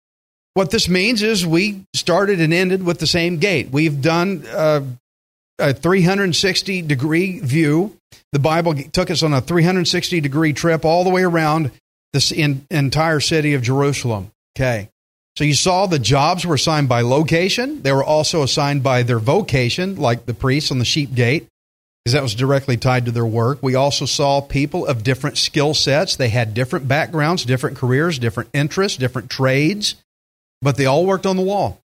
What 0.54 0.72
this 0.72 0.88
means 0.88 1.22
is 1.22 1.46
we 1.46 1.84
started 1.94 2.40
and 2.40 2.54
ended 2.54 2.84
with 2.84 3.00
the 3.00 3.08
same 3.08 3.40
gate. 3.40 3.70
We've 3.72 4.02
done 4.02 4.46
uh, 4.48 4.82
a 5.60 5.74
360 5.74 6.82
degree 6.84 7.40
view. 7.40 7.98
The 8.32 8.40
Bible 8.40 8.74
took 8.74 9.12
us 9.12 9.22
on 9.22 9.34
a 9.34 9.42
360 9.42 10.22
degree 10.22 10.54
trip 10.54 10.86
all 10.86 11.04
the 11.04 11.10
way 11.10 11.24
around 11.24 11.72
this 12.14 12.32
in, 12.32 12.66
entire 12.72 13.20
city 13.20 13.54
of 13.54 13.62
Jerusalem. 13.62 14.32
Okay. 14.56 14.90
So 15.38 15.44
you 15.44 15.54
saw 15.54 15.86
the 15.86 16.00
jobs 16.00 16.46
were 16.46 16.56
assigned 16.56 16.88
by 16.88 17.02
location. 17.02 17.82
They 17.82 17.92
were 17.92 18.04
also 18.04 18.42
assigned 18.42 18.84
by 18.84 19.04
their 19.04 19.20
vocation, 19.20 19.98
like 19.98 20.26
the 20.26 20.34
priests 20.34 20.72
on 20.72 20.80
the 20.80 20.86
sheep 20.86 21.14
gate, 21.14 21.48
because 22.04 22.14
that 22.14 22.24
was 22.24 22.36
directly 22.36 22.78
tied 22.78 23.06
to 23.06 23.12
their 23.12 23.26
work. 23.26 23.62
We 23.62 23.76
also 23.76 24.06
saw 24.06 24.40
people 24.40 24.86
of 24.86 25.04
different 25.04 25.38
skill 25.38 25.74
sets. 25.74 26.16
They 26.16 26.30
had 26.30 26.54
different 26.54 26.88
backgrounds, 26.88 27.44
different 27.44 27.76
careers, 27.76 28.18
different 28.18 28.50
interests, 28.54 28.98
different 28.98 29.30
trades, 29.30 29.96
but 30.62 30.78
they 30.78 30.86
all 30.86 31.06
worked 31.06 31.26
on 31.26 31.36
the 31.36 31.44
wall. 31.44 31.82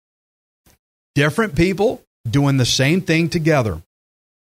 Different 1.14 1.56
people 1.56 2.02
doing 2.28 2.58
the 2.58 2.66
same 2.66 3.02
thing 3.02 3.30
together. 3.30 3.80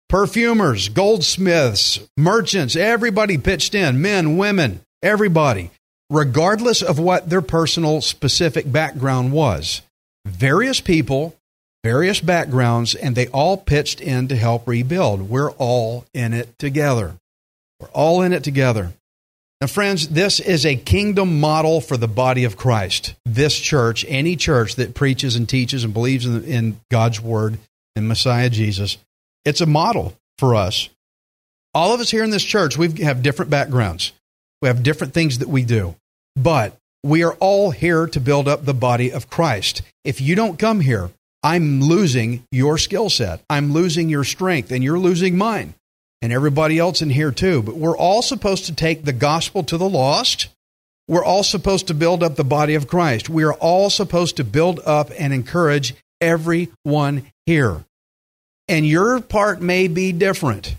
Perfumers, 0.08 0.88
goldsmiths, 0.88 2.00
merchants, 2.16 2.78
everybody 2.78 3.38
pitched 3.38 3.76
in 3.76 4.02
men, 4.02 4.38
women, 4.38 4.80
everybody 5.02 5.72
regardless 6.14 6.84
of 6.84 7.00
what 7.00 7.30
their 7.30 7.42
personal 7.42 8.00
specific 8.00 8.72
background 8.72 9.32
was. 9.32 9.82
Various 10.26 10.80
people, 10.80 11.36
various 11.84 12.20
backgrounds, 12.20 12.94
and 12.94 13.16
they 13.16 13.28
all 13.30 13.58
pitched 13.58 14.00
in 14.00 14.28
to 14.28 14.36
help 14.36 14.68
rebuild. 14.68 15.28
We're 15.28 15.52
all 15.54 16.06
in 16.14 16.34
it 16.34 16.58
together. 16.60 17.16
We're 17.80 17.90
all 17.90 18.22
in 18.22 18.32
it 18.32 18.44
together. 18.44 18.94
Now, 19.60 19.68
friends, 19.68 20.10
this 20.10 20.40
is 20.40 20.66
a 20.66 20.76
kingdom 20.76 21.40
model 21.40 21.82
for 21.82 21.98
the 21.98 22.08
body 22.08 22.44
of 22.44 22.58
Christ. 22.58 23.16
This 23.26 23.58
church, 23.58 24.06
any 24.08 24.36
church 24.36 24.76
that 24.76 24.94
preaches 24.94 25.36
and 25.36 25.50
teaches 25.50 25.84
and 25.84 25.94
believes 25.94 26.26
in, 26.28 26.44
in 26.44 26.80
God's 26.92 27.20
word 27.22 27.58
and 27.96 28.08
Messiah 28.08 28.50
Jesus, 28.50 28.98
it's 29.46 29.62
a 29.62 29.66
model 29.66 30.14
for 30.38 30.54
us. 30.54 30.90
All 31.74 31.92
of 31.94 32.02
us 32.02 32.12
here 32.12 32.24
in 32.24 32.30
this 32.30 32.44
church, 32.44 32.78
we 32.78 33.02
have 33.04 33.24
different 33.24 33.50
backgrounds. 33.50 34.12
We 34.62 34.68
have 34.68 34.84
different 34.84 35.14
things 35.14 35.40
that 35.40 35.50
we 35.50 35.64
do. 35.64 35.96
But 36.36 36.78
we 37.04 37.24
are 37.24 37.34
all 37.34 37.72
here 37.72 38.08
to 38.08 38.20
build 38.20 38.48
up 38.48 38.66
the 38.66 38.74
body 38.74 39.12
of 39.12 39.30
Christ. 39.30 39.82
If 40.04 40.22
you 40.22 40.36
don't 40.36 40.60
come 40.60 40.80
here, 40.80 41.12
I'm 41.44 41.82
losing 41.82 42.46
your 42.52 42.78
skill 42.78 43.10
set. 43.10 43.42
I'm 43.50 43.74
losing 43.74 44.10
your 44.10 44.24
strength, 44.24 44.72
and 44.72 44.84
you're 44.84 45.00
losing 45.00 45.38
mine, 45.38 45.74
and 46.22 46.32
everybody 46.32 46.80
else 46.80 47.02
in 47.02 47.10
here 47.10 47.32
too. 47.32 47.62
But 47.62 47.76
we're 47.76 47.98
all 47.98 48.22
supposed 48.22 48.66
to 48.66 48.76
take 48.76 49.04
the 49.04 49.14
gospel 49.14 49.64
to 49.64 49.78
the 49.78 49.90
lost. 49.90 50.48
We're 51.10 51.26
all 51.26 51.44
supposed 51.44 51.88
to 51.88 51.94
build 51.94 52.24
up 52.24 52.38
the 52.38 52.46
body 52.46 52.76
of 52.76 52.88
Christ. 52.88 53.30
We 53.30 53.44
are 53.44 53.54
all 53.54 53.90
supposed 53.90 54.38
to 54.38 54.46
build 54.46 54.80
up 54.86 55.12
and 55.20 55.34
encourage 55.34 55.96
everyone 56.22 57.30
here. 57.46 57.84
And 58.70 58.88
your 58.88 59.20
part 59.20 59.62
may 59.62 59.90
be 59.90 60.14
different. 60.14 60.76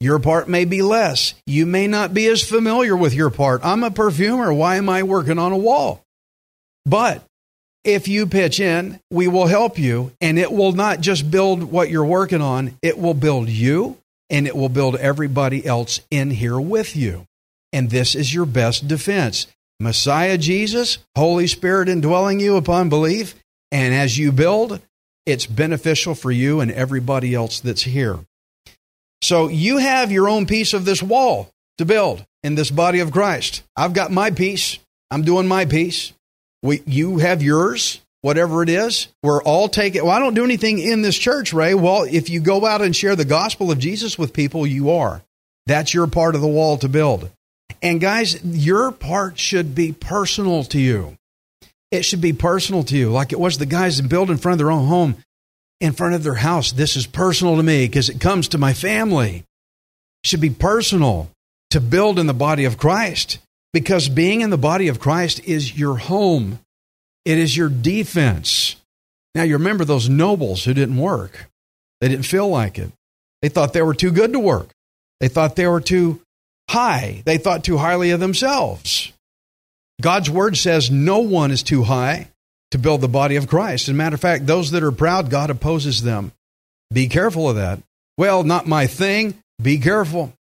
Your 0.00 0.18
part 0.18 0.48
may 0.48 0.64
be 0.64 0.82
less. 0.82 1.34
You 1.46 1.66
may 1.66 1.86
not 1.86 2.14
be 2.14 2.26
as 2.26 2.42
familiar 2.42 2.96
with 2.96 3.14
your 3.14 3.30
part. 3.30 3.64
I'm 3.64 3.84
a 3.84 3.90
perfumer. 3.90 4.52
Why 4.52 4.76
am 4.76 4.88
I 4.88 5.02
working 5.02 5.38
on 5.38 5.52
a 5.52 5.58
wall? 5.58 6.04
But 6.86 7.24
if 7.84 8.08
you 8.08 8.26
pitch 8.26 8.60
in, 8.60 9.00
we 9.10 9.28
will 9.28 9.46
help 9.46 9.78
you, 9.78 10.12
and 10.20 10.38
it 10.38 10.50
will 10.50 10.72
not 10.72 11.00
just 11.00 11.30
build 11.30 11.64
what 11.64 11.90
you're 11.90 12.04
working 12.04 12.40
on, 12.40 12.76
it 12.82 12.98
will 12.98 13.14
build 13.14 13.48
you 13.48 13.98
and 14.30 14.46
it 14.46 14.56
will 14.56 14.68
build 14.68 14.96
everybody 14.96 15.64
else 15.64 16.00
in 16.10 16.30
here 16.30 16.58
with 16.58 16.96
you. 16.96 17.26
And 17.72 17.90
this 17.90 18.14
is 18.14 18.32
your 18.32 18.46
best 18.46 18.88
defense. 18.88 19.46
Messiah 19.80 20.38
Jesus, 20.38 20.98
Holy 21.16 21.46
Spirit 21.46 21.88
indwelling 21.88 22.40
you 22.40 22.56
upon 22.56 22.88
belief, 22.88 23.34
and 23.70 23.92
as 23.92 24.16
you 24.16 24.32
build, 24.32 24.80
it's 25.26 25.46
beneficial 25.46 26.14
for 26.14 26.30
you 26.30 26.60
and 26.60 26.70
everybody 26.70 27.34
else 27.34 27.60
that's 27.60 27.82
here. 27.82 28.20
So 29.24 29.48
you 29.48 29.78
have 29.78 30.12
your 30.12 30.28
own 30.28 30.44
piece 30.44 30.74
of 30.74 30.84
this 30.84 31.02
wall 31.02 31.48
to 31.78 31.86
build 31.86 32.26
in 32.42 32.56
this 32.56 32.70
body 32.70 33.00
of 33.00 33.10
Christ. 33.10 33.62
I've 33.74 33.94
got 33.94 34.12
my 34.12 34.30
piece. 34.30 34.78
I'm 35.10 35.22
doing 35.22 35.48
my 35.48 35.64
piece. 35.64 36.12
We, 36.62 36.82
you 36.84 37.16
have 37.16 37.42
yours, 37.42 38.02
whatever 38.20 38.62
it 38.62 38.68
is. 38.68 39.08
We're 39.22 39.42
all 39.42 39.70
taking. 39.70 40.02
Well, 40.04 40.10
I 40.10 40.18
don't 40.18 40.34
do 40.34 40.44
anything 40.44 40.78
in 40.78 41.00
this 41.00 41.16
church, 41.16 41.54
Ray. 41.54 41.72
Well, 41.72 42.02
if 42.02 42.28
you 42.28 42.40
go 42.40 42.66
out 42.66 42.82
and 42.82 42.94
share 42.94 43.16
the 43.16 43.24
gospel 43.24 43.70
of 43.70 43.78
Jesus 43.78 44.18
with 44.18 44.34
people, 44.34 44.66
you 44.66 44.90
are. 44.90 45.22
That's 45.64 45.94
your 45.94 46.06
part 46.06 46.34
of 46.34 46.42
the 46.42 46.46
wall 46.46 46.76
to 46.78 46.88
build. 46.90 47.30
And 47.80 48.02
guys, 48.02 48.44
your 48.44 48.92
part 48.92 49.38
should 49.38 49.74
be 49.74 49.92
personal 49.92 50.64
to 50.64 50.78
you. 50.78 51.16
It 51.90 52.04
should 52.04 52.20
be 52.20 52.34
personal 52.34 52.84
to 52.84 52.96
you, 52.98 53.10
like 53.10 53.32
it 53.32 53.40
was 53.40 53.56
the 53.56 53.64
guys 53.64 53.96
that 53.96 54.10
built 54.10 54.28
in 54.28 54.36
front 54.36 54.54
of 54.54 54.58
their 54.58 54.70
own 54.70 54.86
home 54.86 55.16
in 55.84 55.92
front 55.92 56.14
of 56.14 56.22
their 56.22 56.34
house. 56.34 56.72
This 56.72 56.96
is 56.96 57.06
personal 57.06 57.56
to 57.56 57.62
me 57.62 57.86
because 57.86 58.08
it 58.08 58.20
comes 58.20 58.48
to 58.48 58.58
my 58.58 58.72
family. 58.72 59.44
It 60.24 60.28
should 60.28 60.40
be 60.40 60.50
personal 60.50 61.30
to 61.70 61.80
build 61.80 62.18
in 62.18 62.26
the 62.26 62.34
body 62.34 62.64
of 62.64 62.78
Christ 62.78 63.38
because 63.72 64.08
being 64.08 64.40
in 64.40 64.50
the 64.50 64.58
body 64.58 64.88
of 64.88 65.00
Christ 65.00 65.44
is 65.44 65.76
your 65.76 65.96
home, 65.96 66.60
it 67.24 67.38
is 67.38 67.56
your 67.56 67.68
defense. 67.68 68.76
Now, 69.34 69.42
you 69.42 69.54
remember 69.54 69.84
those 69.84 70.08
nobles 70.08 70.64
who 70.64 70.74
didn't 70.74 70.96
work, 70.96 71.50
they 72.00 72.08
didn't 72.08 72.26
feel 72.26 72.48
like 72.48 72.78
it. 72.78 72.90
They 73.42 73.48
thought 73.48 73.72
they 73.72 73.82
were 73.82 73.94
too 73.94 74.12
good 74.12 74.32
to 74.32 74.40
work, 74.40 74.70
they 75.20 75.28
thought 75.28 75.56
they 75.56 75.66
were 75.66 75.80
too 75.80 76.20
high, 76.70 77.22
they 77.24 77.38
thought 77.38 77.64
too 77.64 77.78
highly 77.78 78.10
of 78.10 78.20
themselves. 78.20 79.12
God's 80.00 80.30
word 80.30 80.56
says 80.56 80.90
no 80.90 81.18
one 81.18 81.50
is 81.50 81.62
too 81.62 81.82
high 81.82 82.28
to 82.74 82.78
build 82.78 83.00
the 83.00 83.08
body 83.08 83.36
of 83.36 83.46
Christ. 83.46 83.84
As 83.84 83.90
a 83.90 83.94
matter 83.94 84.14
of 84.14 84.20
fact, 84.20 84.46
those 84.46 84.72
that 84.72 84.82
are 84.82 84.90
proud, 84.90 85.30
God 85.30 85.48
opposes 85.48 86.02
them. 86.02 86.32
Be 86.92 87.06
careful 87.06 87.48
of 87.48 87.54
that. 87.54 87.78
Well, 88.18 88.42
not 88.42 88.66
my 88.66 88.88
thing. 88.88 89.34
Be 89.62 89.78
careful. 89.78 90.32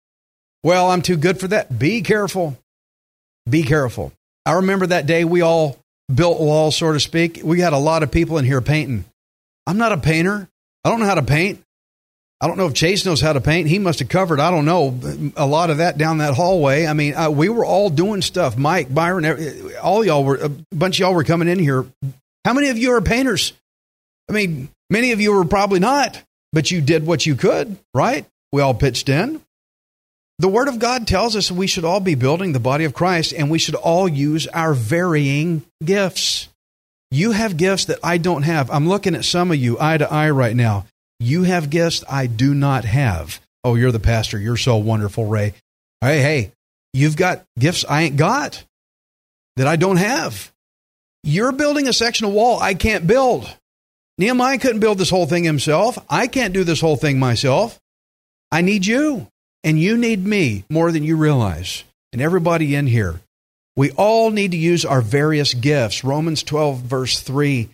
Well, 0.65 0.91
I'm 0.91 1.03
too 1.03 1.19
good 1.19 1.39
for 1.39 1.49
that. 1.49 1.79
Be 1.79 2.01
careful. 2.01 2.57
Be 3.49 3.63
careful. 3.63 4.13
I 4.47 4.53
remember 4.55 4.87
that 4.87 5.07
day 5.07 5.25
we 5.25 5.43
all 5.43 5.79
built 6.13 6.41
walls, 6.41 6.77
so 6.77 6.93
to 6.93 7.01
speak. 7.01 7.41
We 7.45 7.61
had 7.61 7.75
a 7.75 7.79
lot 7.79 8.03
of 8.03 8.11
people 8.11 8.39
in 8.39 8.45
here 8.45 8.61
painting. 8.61 9.05
I'm 9.67 9.77
not 9.77 9.93
a 9.93 9.99
painter. 9.99 10.49
I 10.85 10.89
don't 10.89 11.01
know 11.01 11.07
how 11.07 11.17
to 11.17 11.23
paint. 11.23 11.63
I 12.41 12.49
don't 12.49 12.57
know 12.57 12.67
if 12.67 12.75
Chase 12.75 13.07
knows 13.07 13.21
how 13.21 13.35
to 13.35 13.41
paint. 13.41 13.69
He 13.69 13.79
must 13.79 14.01
have 14.01 14.09
covered, 14.09 14.41
I 14.41 14.51
don't 14.51 14.65
know, 14.65 14.99
a 15.37 15.47
lot 15.47 15.71
of 15.71 15.77
that 15.77 15.97
down 15.97 16.19
that 16.19 16.35
hallway. 16.35 16.87
I 16.87 16.93
mean, 16.93 17.15
we 17.37 17.49
were 17.49 17.65
all 17.65 17.89
doing 17.89 18.21
stuff. 18.21 18.59
Mike, 18.59 18.93
Byron, 18.93 19.25
all 19.81 20.05
y'all 20.05 20.25
were, 20.25 20.37
a 20.37 20.49
bunch 20.49 20.97
of 20.97 21.01
y'all 21.01 21.15
were 21.15 21.23
coming 21.23 21.47
in 21.47 21.61
here. 21.61 21.87
How 22.45 22.53
many 22.53 22.69
of 22.69 22.79
you 22.79 22.93
are 22.93 23.01
painters? 23.01 23.53
I 24.29 24.33
mean, 24.33 24.69
many 24.91 25.13
of 25.13 25.21
you 25.21 25.33
were 25.33 25.45
probably 25.45 25.81
not, 25.81 26.23
but 26.53 26.71
you 26.71 26.81
did 26.81 27.07
what 27.07 27.27
you 27.27 27.35
could, 27.35 27.77
right? 27.95 28.27
We 28.53 28.63
all 28.63 28.75
pitched 28.75 29.09
in. 29.09 29.41
The 30.39 30.49
Word 30.49 30.69
of 30.69 30.79
God 30.79 31.07
tells 31.07 31.37
us 31.37 31.53
we 31.53 31.67
should 31.67 31.85
all 31.85 32.01
be 32.01 32.15
building 32.15 32.53
the 32.53 32.61
body 32.61 32.85
of 32.85 32.95
Christ 32.95 33.33
and 33.33 33.51
we 33.51 33.59
should 33.59 33.75
all 33.75 34.09
use 34.09 34.47
our 34.49 34.75
varying 34.75 35.63
gifts. 35.85 36.49
You 37.11 37.33
have 37.33 37.57
gifts 37.57 37.85
that 37.87 37.99
I 38.03 38.19
don't 38.19 38.43
have. 38.43 38.71
I'm 38.71 38.89
looking 38.89 39.15
at 39.15 39.25
some 39.25 39.51
of 39.51 39.57
you 39.57 39.77
eye 39.81 39.99
to 39.99 40.11
eye 40.11 40.31
right 40.31 40.57
now. 40.57 40.87
You 41.21 41.45
have 41.45 41.71
gifts 41.71 42.03
I 42.09 42.27
do 42.27 42.55
not 42.55 42.85
have. 42.85 43.41
Oh, 43.63 43.77
you're 43.77 43.93
the 43.93 44.01
pastor. 44.01 44.39
You're 44.39 44.57
so 44.57 44.79
wonderful, 44.79 45.27
Ray. 45.27 45.55
Hey, 46.01 46.21
hey, 46.21 46.53
you've 46.93 47.17
got 47.17 47.45
gifts 47.59 47.85
I 47.89 48.03
ain't 48.03 48.17
got 48.17 48.65
that 49.57 49.67
I 49.69 49.77
don't 49.77 49.99
have. 49.99 50.52
You're 51.25 51.53
building 51.53 51.87
a 51.87 51.93
section 51.93 52.27
of 52.27 52.33
wall 52.33 52.61
I 52.61 52.75
can't 52.75 53.07
build. 53.07 53.49
Nehemiah 54.19 54.59
couldn't 54.59 54.81
build 54.81 54.99
this 54.99 55.11
whole 55.11 55.27
thing 55.27 55.45
himself. 55.45 55.99
I 56.09 56.27
can't 56.27 56.53
do 56.53 56.65
this 56.65 56.81
whole 56.81 56.97
thing 56.97 57.19
myself. 57.19 57.79
I 58.51 58.61
need 58.61 58.85
you, 58.85 59.29
and 59.65 59.79
you 59.79 59.97
need 59.97 60.25
me 60.25 60.65
more 60.69 60.91
than 60.93 61.05
you 61.05 61.17
realize. 61.17 61.85
And 62.13 62.21
everybody 62.21 62.75
in 62.75 62.87
here, 62.87 63.21
we 63.77 63.93
all 63.93 64.31
need 64.31 64.51
to 64.51 64.57
use 64.57 64.85
our 64.85 65.01
various 65.01 65.55
gifts. 65.55 66.05
Romans 66.05 66.43
12, 66.43 66.79
verse 66.81 67.21
3 67.21 67.69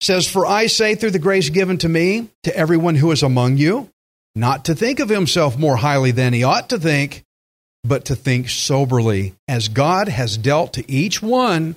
says, 0.00 0.26
For 0.26 0.46
I 0.46 0.68
say 0.68 0.94
through 0.94 1.10
the 1.10 1.18
grace 1.18 1.50
given 1.50 1.78
to 1.78 1.88
me, 1.88 2.28
to 2.44 2.56
everyone 2.56 2.94
who 2.94 3.10
is 3.10 3.22
among 3.22 3.56
you, 3.56 3.90
not 4.34 4.66
to 4.66 4.74
think 4.74 5.00
of 5.00 5.08
himself 5.08 5.58
more 5.58 5.76
highly 5.76 6.12
than 6.12 6.32
he 6.32 6.44
ought 6.44 6.68
to 6.70 6.78
think, 6.78 7.24
but 7.82 8.06
to 8.06 8.14
think 8.14 8.48
soberly, 8.48 9.34
as 9.48 9.68
God 9.68 10.08
has 10.08 10.38
dealt 10.38 10.74
to 10.74 10.90
each 10.90 11.20
one 11.20 11.76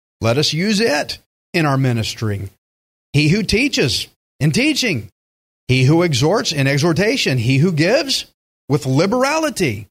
let 0.21 0.37
us 0.37 0.53
use 0.53 0.79
it 0.79 1.17
in 1.53 1.65
our 1.65 1.77
ministering. 1.77 2.49
He 3.11 3.29
who 3.29 3.43
teaches 3.43 4.07
in 4.39 4.51
teaching, 4.51 5.09
he 5.67 5.83
who 5.83 6.03
exhorts 6.03 6.51
in 6.51 6.67
exhortation, 6.67 7.37
he 7.37 7.57
who 7.57 7.71
gives 7.71 8.31
with 8.69 8.85
liberality, 8.85 9.87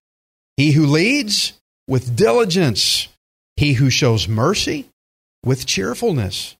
he 0.56 0.72
who 0.72 0.86
leads 0.86 1.52
with 1.86 2.16
diligence, 2.16 3.08
he 3.56 3.74
who 3.74 3.90
shows 3.90 4.28
mercy 4.28 4.86
with 5.44 5.66
cheerfulness. 5.66 6.56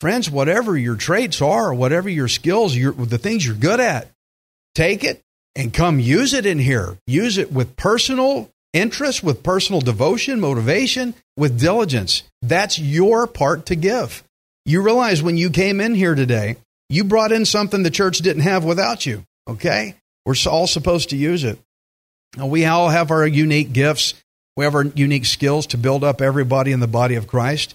Friends, 0.00 0.30
whatever 0.30 0.76
your 0.76 0.96
traits 0.96 1.42
are, 1.42 1.72
whatever 1.72 2.08
your 2.08 2.28
skills, 2.28 2.74
your, 2.74 2.92
the 2.92 3.18
things 3.18 3.46
you're 3.46 3.54
good 3.54 3.80
at, 3.80 4.08
take 4.74 5.04
it 5.04 5.20
and 5.54 5.72
come 5.72 6.00
use 6.00 6.34
it 6.34 6.46
in 6.46 6.58
here. 6.58 6.96
Use 7.06 7.38
it 7.38 7.52
with 7.52 7.76
personal 7.76 8.50
interest, 8.72 9.22
with 9.22 9.42
personal 9.42 9.80
devotion, 9.80 10.40
motivation, 10.40 11.14
with 11.36 11.60
diligence. 11.60 12.22
That's 12.42 12.78
your 12.78 13.26
part 13.26 13.66
to 13.66 13.76
give. 13.76 14.22
You 14.64 14.82
realize 14.82 15.22
when 15.22 15.36
you 15.36 15.50
came 15.50 15.80
in 15.80 15.94
here 15.94 16.14
today, 16.14 16.56
you 16.88 17.04
brought 17.04 17.32
in 17.32 17.44
something 17.44 17.82
the 17.82 17.90
church 17.90 18.18
didn't 18.18 18.42
have 18.42 18.64
without 18.64 19.06
you. 19.06 19.24
Okay? 19.48 19.94
We're 20.24 20.34
all 20.46 20.66
supposed 20.66 21.10
to 21.10 21.16
use 21.16 21.44
it. 21.44 21.58
We 22.38 22.64
all 22.64 22.88
have 22.88 23.10
our 23.10 23.26
unique 23.26 23.72
gifts. 23.72 24.14
We 24.56 24.64
have 24.64 24.74
our 24.74 24.84
unique 24.84 25.26
skills 25.26 25.66
to 25.68 25.78
build 25.78 26.04
up 26.04 26.20
everybody 26.20 26.72
in 26.72 26.80
the 26.80 26.86
body 26.86 27.16
of 27.16 27.26
Christ. 27.26 27.74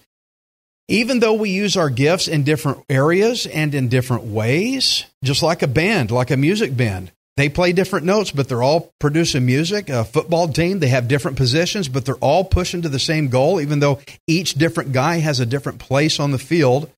Even 0.88 1.20
though 1.20 1.34
we 1.34 1.50
use 1.50 1.76
our 1.76 1.90
gifts 1.90 2.28
in 2.28 2.44
different 2.44 2.84
areas 2.90 3.46
and 3.46 3.76
in 3.76 3.90
different 3.90 4.24
ways, 4.24 5.04
just 5.24 5.44
like 5.44 5.62
a 5.62 5.68
band, 5.68 6.12
like 6.12 6.32
a 6.32 6.38
music 6.38 6.78
band, 6.78 7.12
they 7.38 7.50
play 7.50 7.72
different 7.72 8.08
notes, 8.08 8.32
but 8.32 8.50
they're 8.50 8.64
all 8.64 8.92
producing 9.00 9.46
music. 9.46 9.90
A 9.90 10.04
football 10.04 10.48
team, 10.48 10.80
they 10.80 10.88
have 10.88 11.08
different 11.08 11.38
positions, 11.38 11.88
but 11.88 12.04
they're 12.04 12.16
all 12.16 12.44
pushing 12.44 12.82
to 12.82 12.90
the 12.90 13.00
same 13.00 13.30
goal, 13.30 13.62
even 13.62 13.80
though 13.80 14.00
each 14.26 14.56
different 14.56 14.92
guy 14.92 15.20
has 15.20 15.40
a 15.40 15.46
different 15.46 15.78
place 15.78 16.20
on 16.20 16.32
the 16.32 16.40
field. 16.40 16.92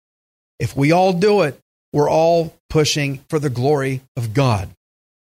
If 0.60 0.78
we 0.78 0.92
all 0.92 1.12
do 1.12 1.42
it, 1.42 1.60
we're 1.92 2.10
all 2.10 2.54
pushing 2.70 3.18
for 3.30 3.40
the 3.40 3.50
glory 3.50 4.02
of 4.16 4.36
God. 4.36 4.70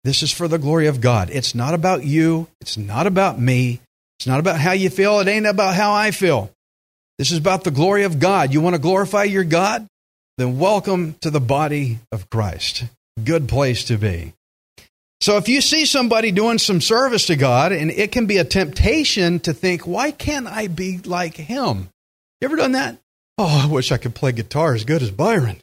This 0.04 0.22
is 0.22 0.32
for 0.32 0.48
the 0.48 0.58
glory 0.58 0.86
of 0.86 1.00
God. 1.00 1.30
It's 1.30 1.54
not 1.54 1.72
about 1.72 2.04
you. 2.04 2.48
It's 2.60 2.76
not 2.76 3.06
about 3.06 3.40
me. 3.40 3.80
It's 4.18 4.26
not 4.26 4.40
about 4.40 4.60
how 4.60 4.72
you 4.72 4.90
feel. 4.90 5.20
It 5.20 5.28
ain't 5.28 5.46
about 5.46 5.74
how 5.74 5.94
I 5.94 6.10
feel. 6.10 6.50
This 7.18 7.32
is 7.32 7.38
about 7.38 7.64
the 7.64 7.70
glory 7.70 8.04
of 8.04 8.18
God. 8.18 8.52
You 8.52 8.60
want 8.60 8.74
to 8.74 8.80
glorify 8.80 9.24
your 9.24 9.44
God? 9.44 9.86
Then 10.36 10.58
welcome 10.58 11.14
to 11.22 11.30
the 11.30 11.40
body 11.40 12.00
of 12.12 12.28
Christ. 12.28 12.84
Good 13.24 13.48
place 13.48 13.84
to 13.84 13.96
be. 13.96 14.34
So 15.20 15.36
if 15.36 15.48
you 15.48 15.60
see 15.60 15.84
somebody 15.84 16.32
doing 16.32 16.58
some 16.58 16.80
service 16.80 17.26
to 17.26 17.36
God, 17.36 17.72
and 17.72 17.90
it 17.90 18.10
can 18.10 18.26
be 18.26 18.38
a 18.38 18.44
temptation 18.44 19.38
to 19.40 19.52
think, 19.52 19.86
why 19.86 20.12
can't 20.12 20.46
I 20.46 20.66
be 20.66 20.98
like 20.98 21.36
him? 21.36 21.90
You 22.40 22.46
ever 22.46 22.56
done 22.56 22.72
that? 22.72 22.96
Oh, 23.36 23.64
I 23.64 23.70
wish 23.70 23.92
I 23.92 23.98
could 23.98 24.14
play 24.14 24.32
guitar 24.32 24.74
as 24.74 24.84
good 24.84 25.02
as 25.02 25.10
Byron. 25.10 25.58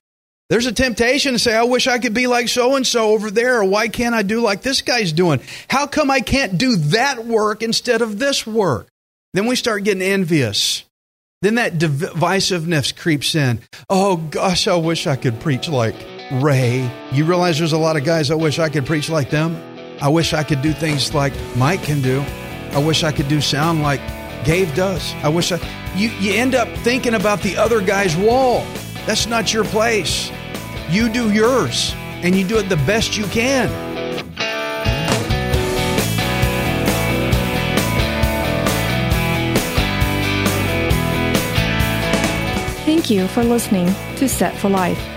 There's 0.50 0.67
a 0.67 0.72
temptation 0.72 1.34
to 1.34 1.39
say, 1.39 1.56
I 1.56 1.63
wish 1.63 1.88
I 1.88 2.00
could 2.00 2.13
be 2.13 2.28
like 2.28 2.48
so 2.48 2.76
and 2.76 2.88
so 2.88 3.10
over 3.10 3.32
there, 3.32 3.60
or 3.60 3.65
why 3.65 3.88
can't 3.88 4.15
I 4.15 4.22
do 4.22 4.41
like 4.41 4.62
this 4.62 4.82
guy's 4.82 5.12
doing? 5.12 5.41
How 5.67 5.88
come 5.88 6.10
I 6.10 6.22
can't 6.22 6.58
do 6.58 6.76
that 6.78 7.26
work 7.26 7.63
instead 7.63 8.02
of 8.02 8.20
this 8.20 8.48
work? 8.48 8.88
Then 9.34 9.48
we 9.48 9.56
start 9.56 9.84
getting 9.84 10.04
envious. 10.04 10.86
Then 11.41 11.56
that 11.56 11.74
divisiveness 11.74 12.96
creeps 12.96 13.36
in. 13.36 13.60
Oh 13.89 14.17
gosh, 14.17 14.67
I 14.67 14.76
wish 14.76 15.06
I 15.06 15.15
could 15.15 15.39
preach 15.39 15.67
like 15.67 15.96
Ray. 16.32 16.90
You 17.12 17.26
realize 17.26 17.58
there's 17.58 17.74
a 17.74 17.78
lot 17.78 17.96
of 17.96 18.04
guys 18.04 18.32
I 18.32 18.36
wish 18.36 18.60
I 18.60 18.70
could 18.70 18.86
preach 18.86 19.10
like 19.10 19.30
them? 19.30 19.62
I 20.02 20.10
wish 20.10 20.34
I 20.34 20.44
could 20.44 20.62
do 20.62 20.74
things 20.74 21.13
like 21.13 21.34
Mike 21.56 21.84
can 21.84 22.02
do. 22.02 22.24
I 22.72 22.80
wish 22.80 23.04
I 23.04 23.12
could 23.12 23.28
do 23.28 23.42
sound 23.42 23.82
like 23.82 24.02
Gabe 24.44 24.74
does. 24.76 25.13
I 25.24 25.30
wish 25.30 25.52
I. 25.52 25.60
You, 25.96 26.10
you 26.20 26.34
end 26.34 26.54
up 26.54 26.68
thinking 26.80 27.16
about 27.16 27.42
the 27.42 27.58
other 27.58 27.82
guy's 27.82 28.16
wall. 28.16 28.66
That's 29.06 29.26
not 29.26 29.54
your 29.54 29.63
place. 29.63 30.32
You 30.90 31.10
do 31.10 31.32
yours, 31.32 31.94
and 32.24 32.36
you 32.36 32.46
do 32.46 32.58
it 32.58 32.70
the 32.70 32.78
best 32.78 33.18
you 33.18 33.26
can. 33.28 33.68
Thank 42.86 43.10
you 43.10 43.28
for 43.28 43.44
listening 43.44 43.88
to 44.18 44.30
Set 44.30 44.56
for 44.58 44.70
Life. 44.70 45.16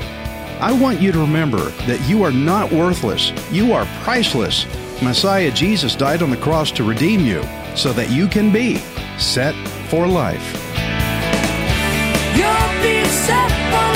I 0.61 0.71
want 0.71 1.01
you 1.01 1.11
to 1.11 1.19
remember 1.19 1.71
that 1.87 2.07
you 2.07 2.21
are 2.21 2.31
not 2.31 2.71
worthless. 2.71 3.33
You 3.51 3.73
are 3.73 3.87
priceless. 4.03 4.67
Messiah 5.01 5.49
Jesus 5.49 5.95
died 5.95 6.21
on 6.21 6.29
the 6.29 6.37
cross 6.37 6.69
to 6.73 6.83
redeem 6.83 7.21
you 7.21 7.41
so 7.75 7.91
that 7.93 8.11
you 8.11 8.27
can 8.27 8.53
be 8.53 8.77
set 9.17 9.55
for 9.89 10.07
life. 10.07 10.53
You'll 12.35 12.81
be 12.83 13.03
set 13.09 13.49
for 13.71 13.90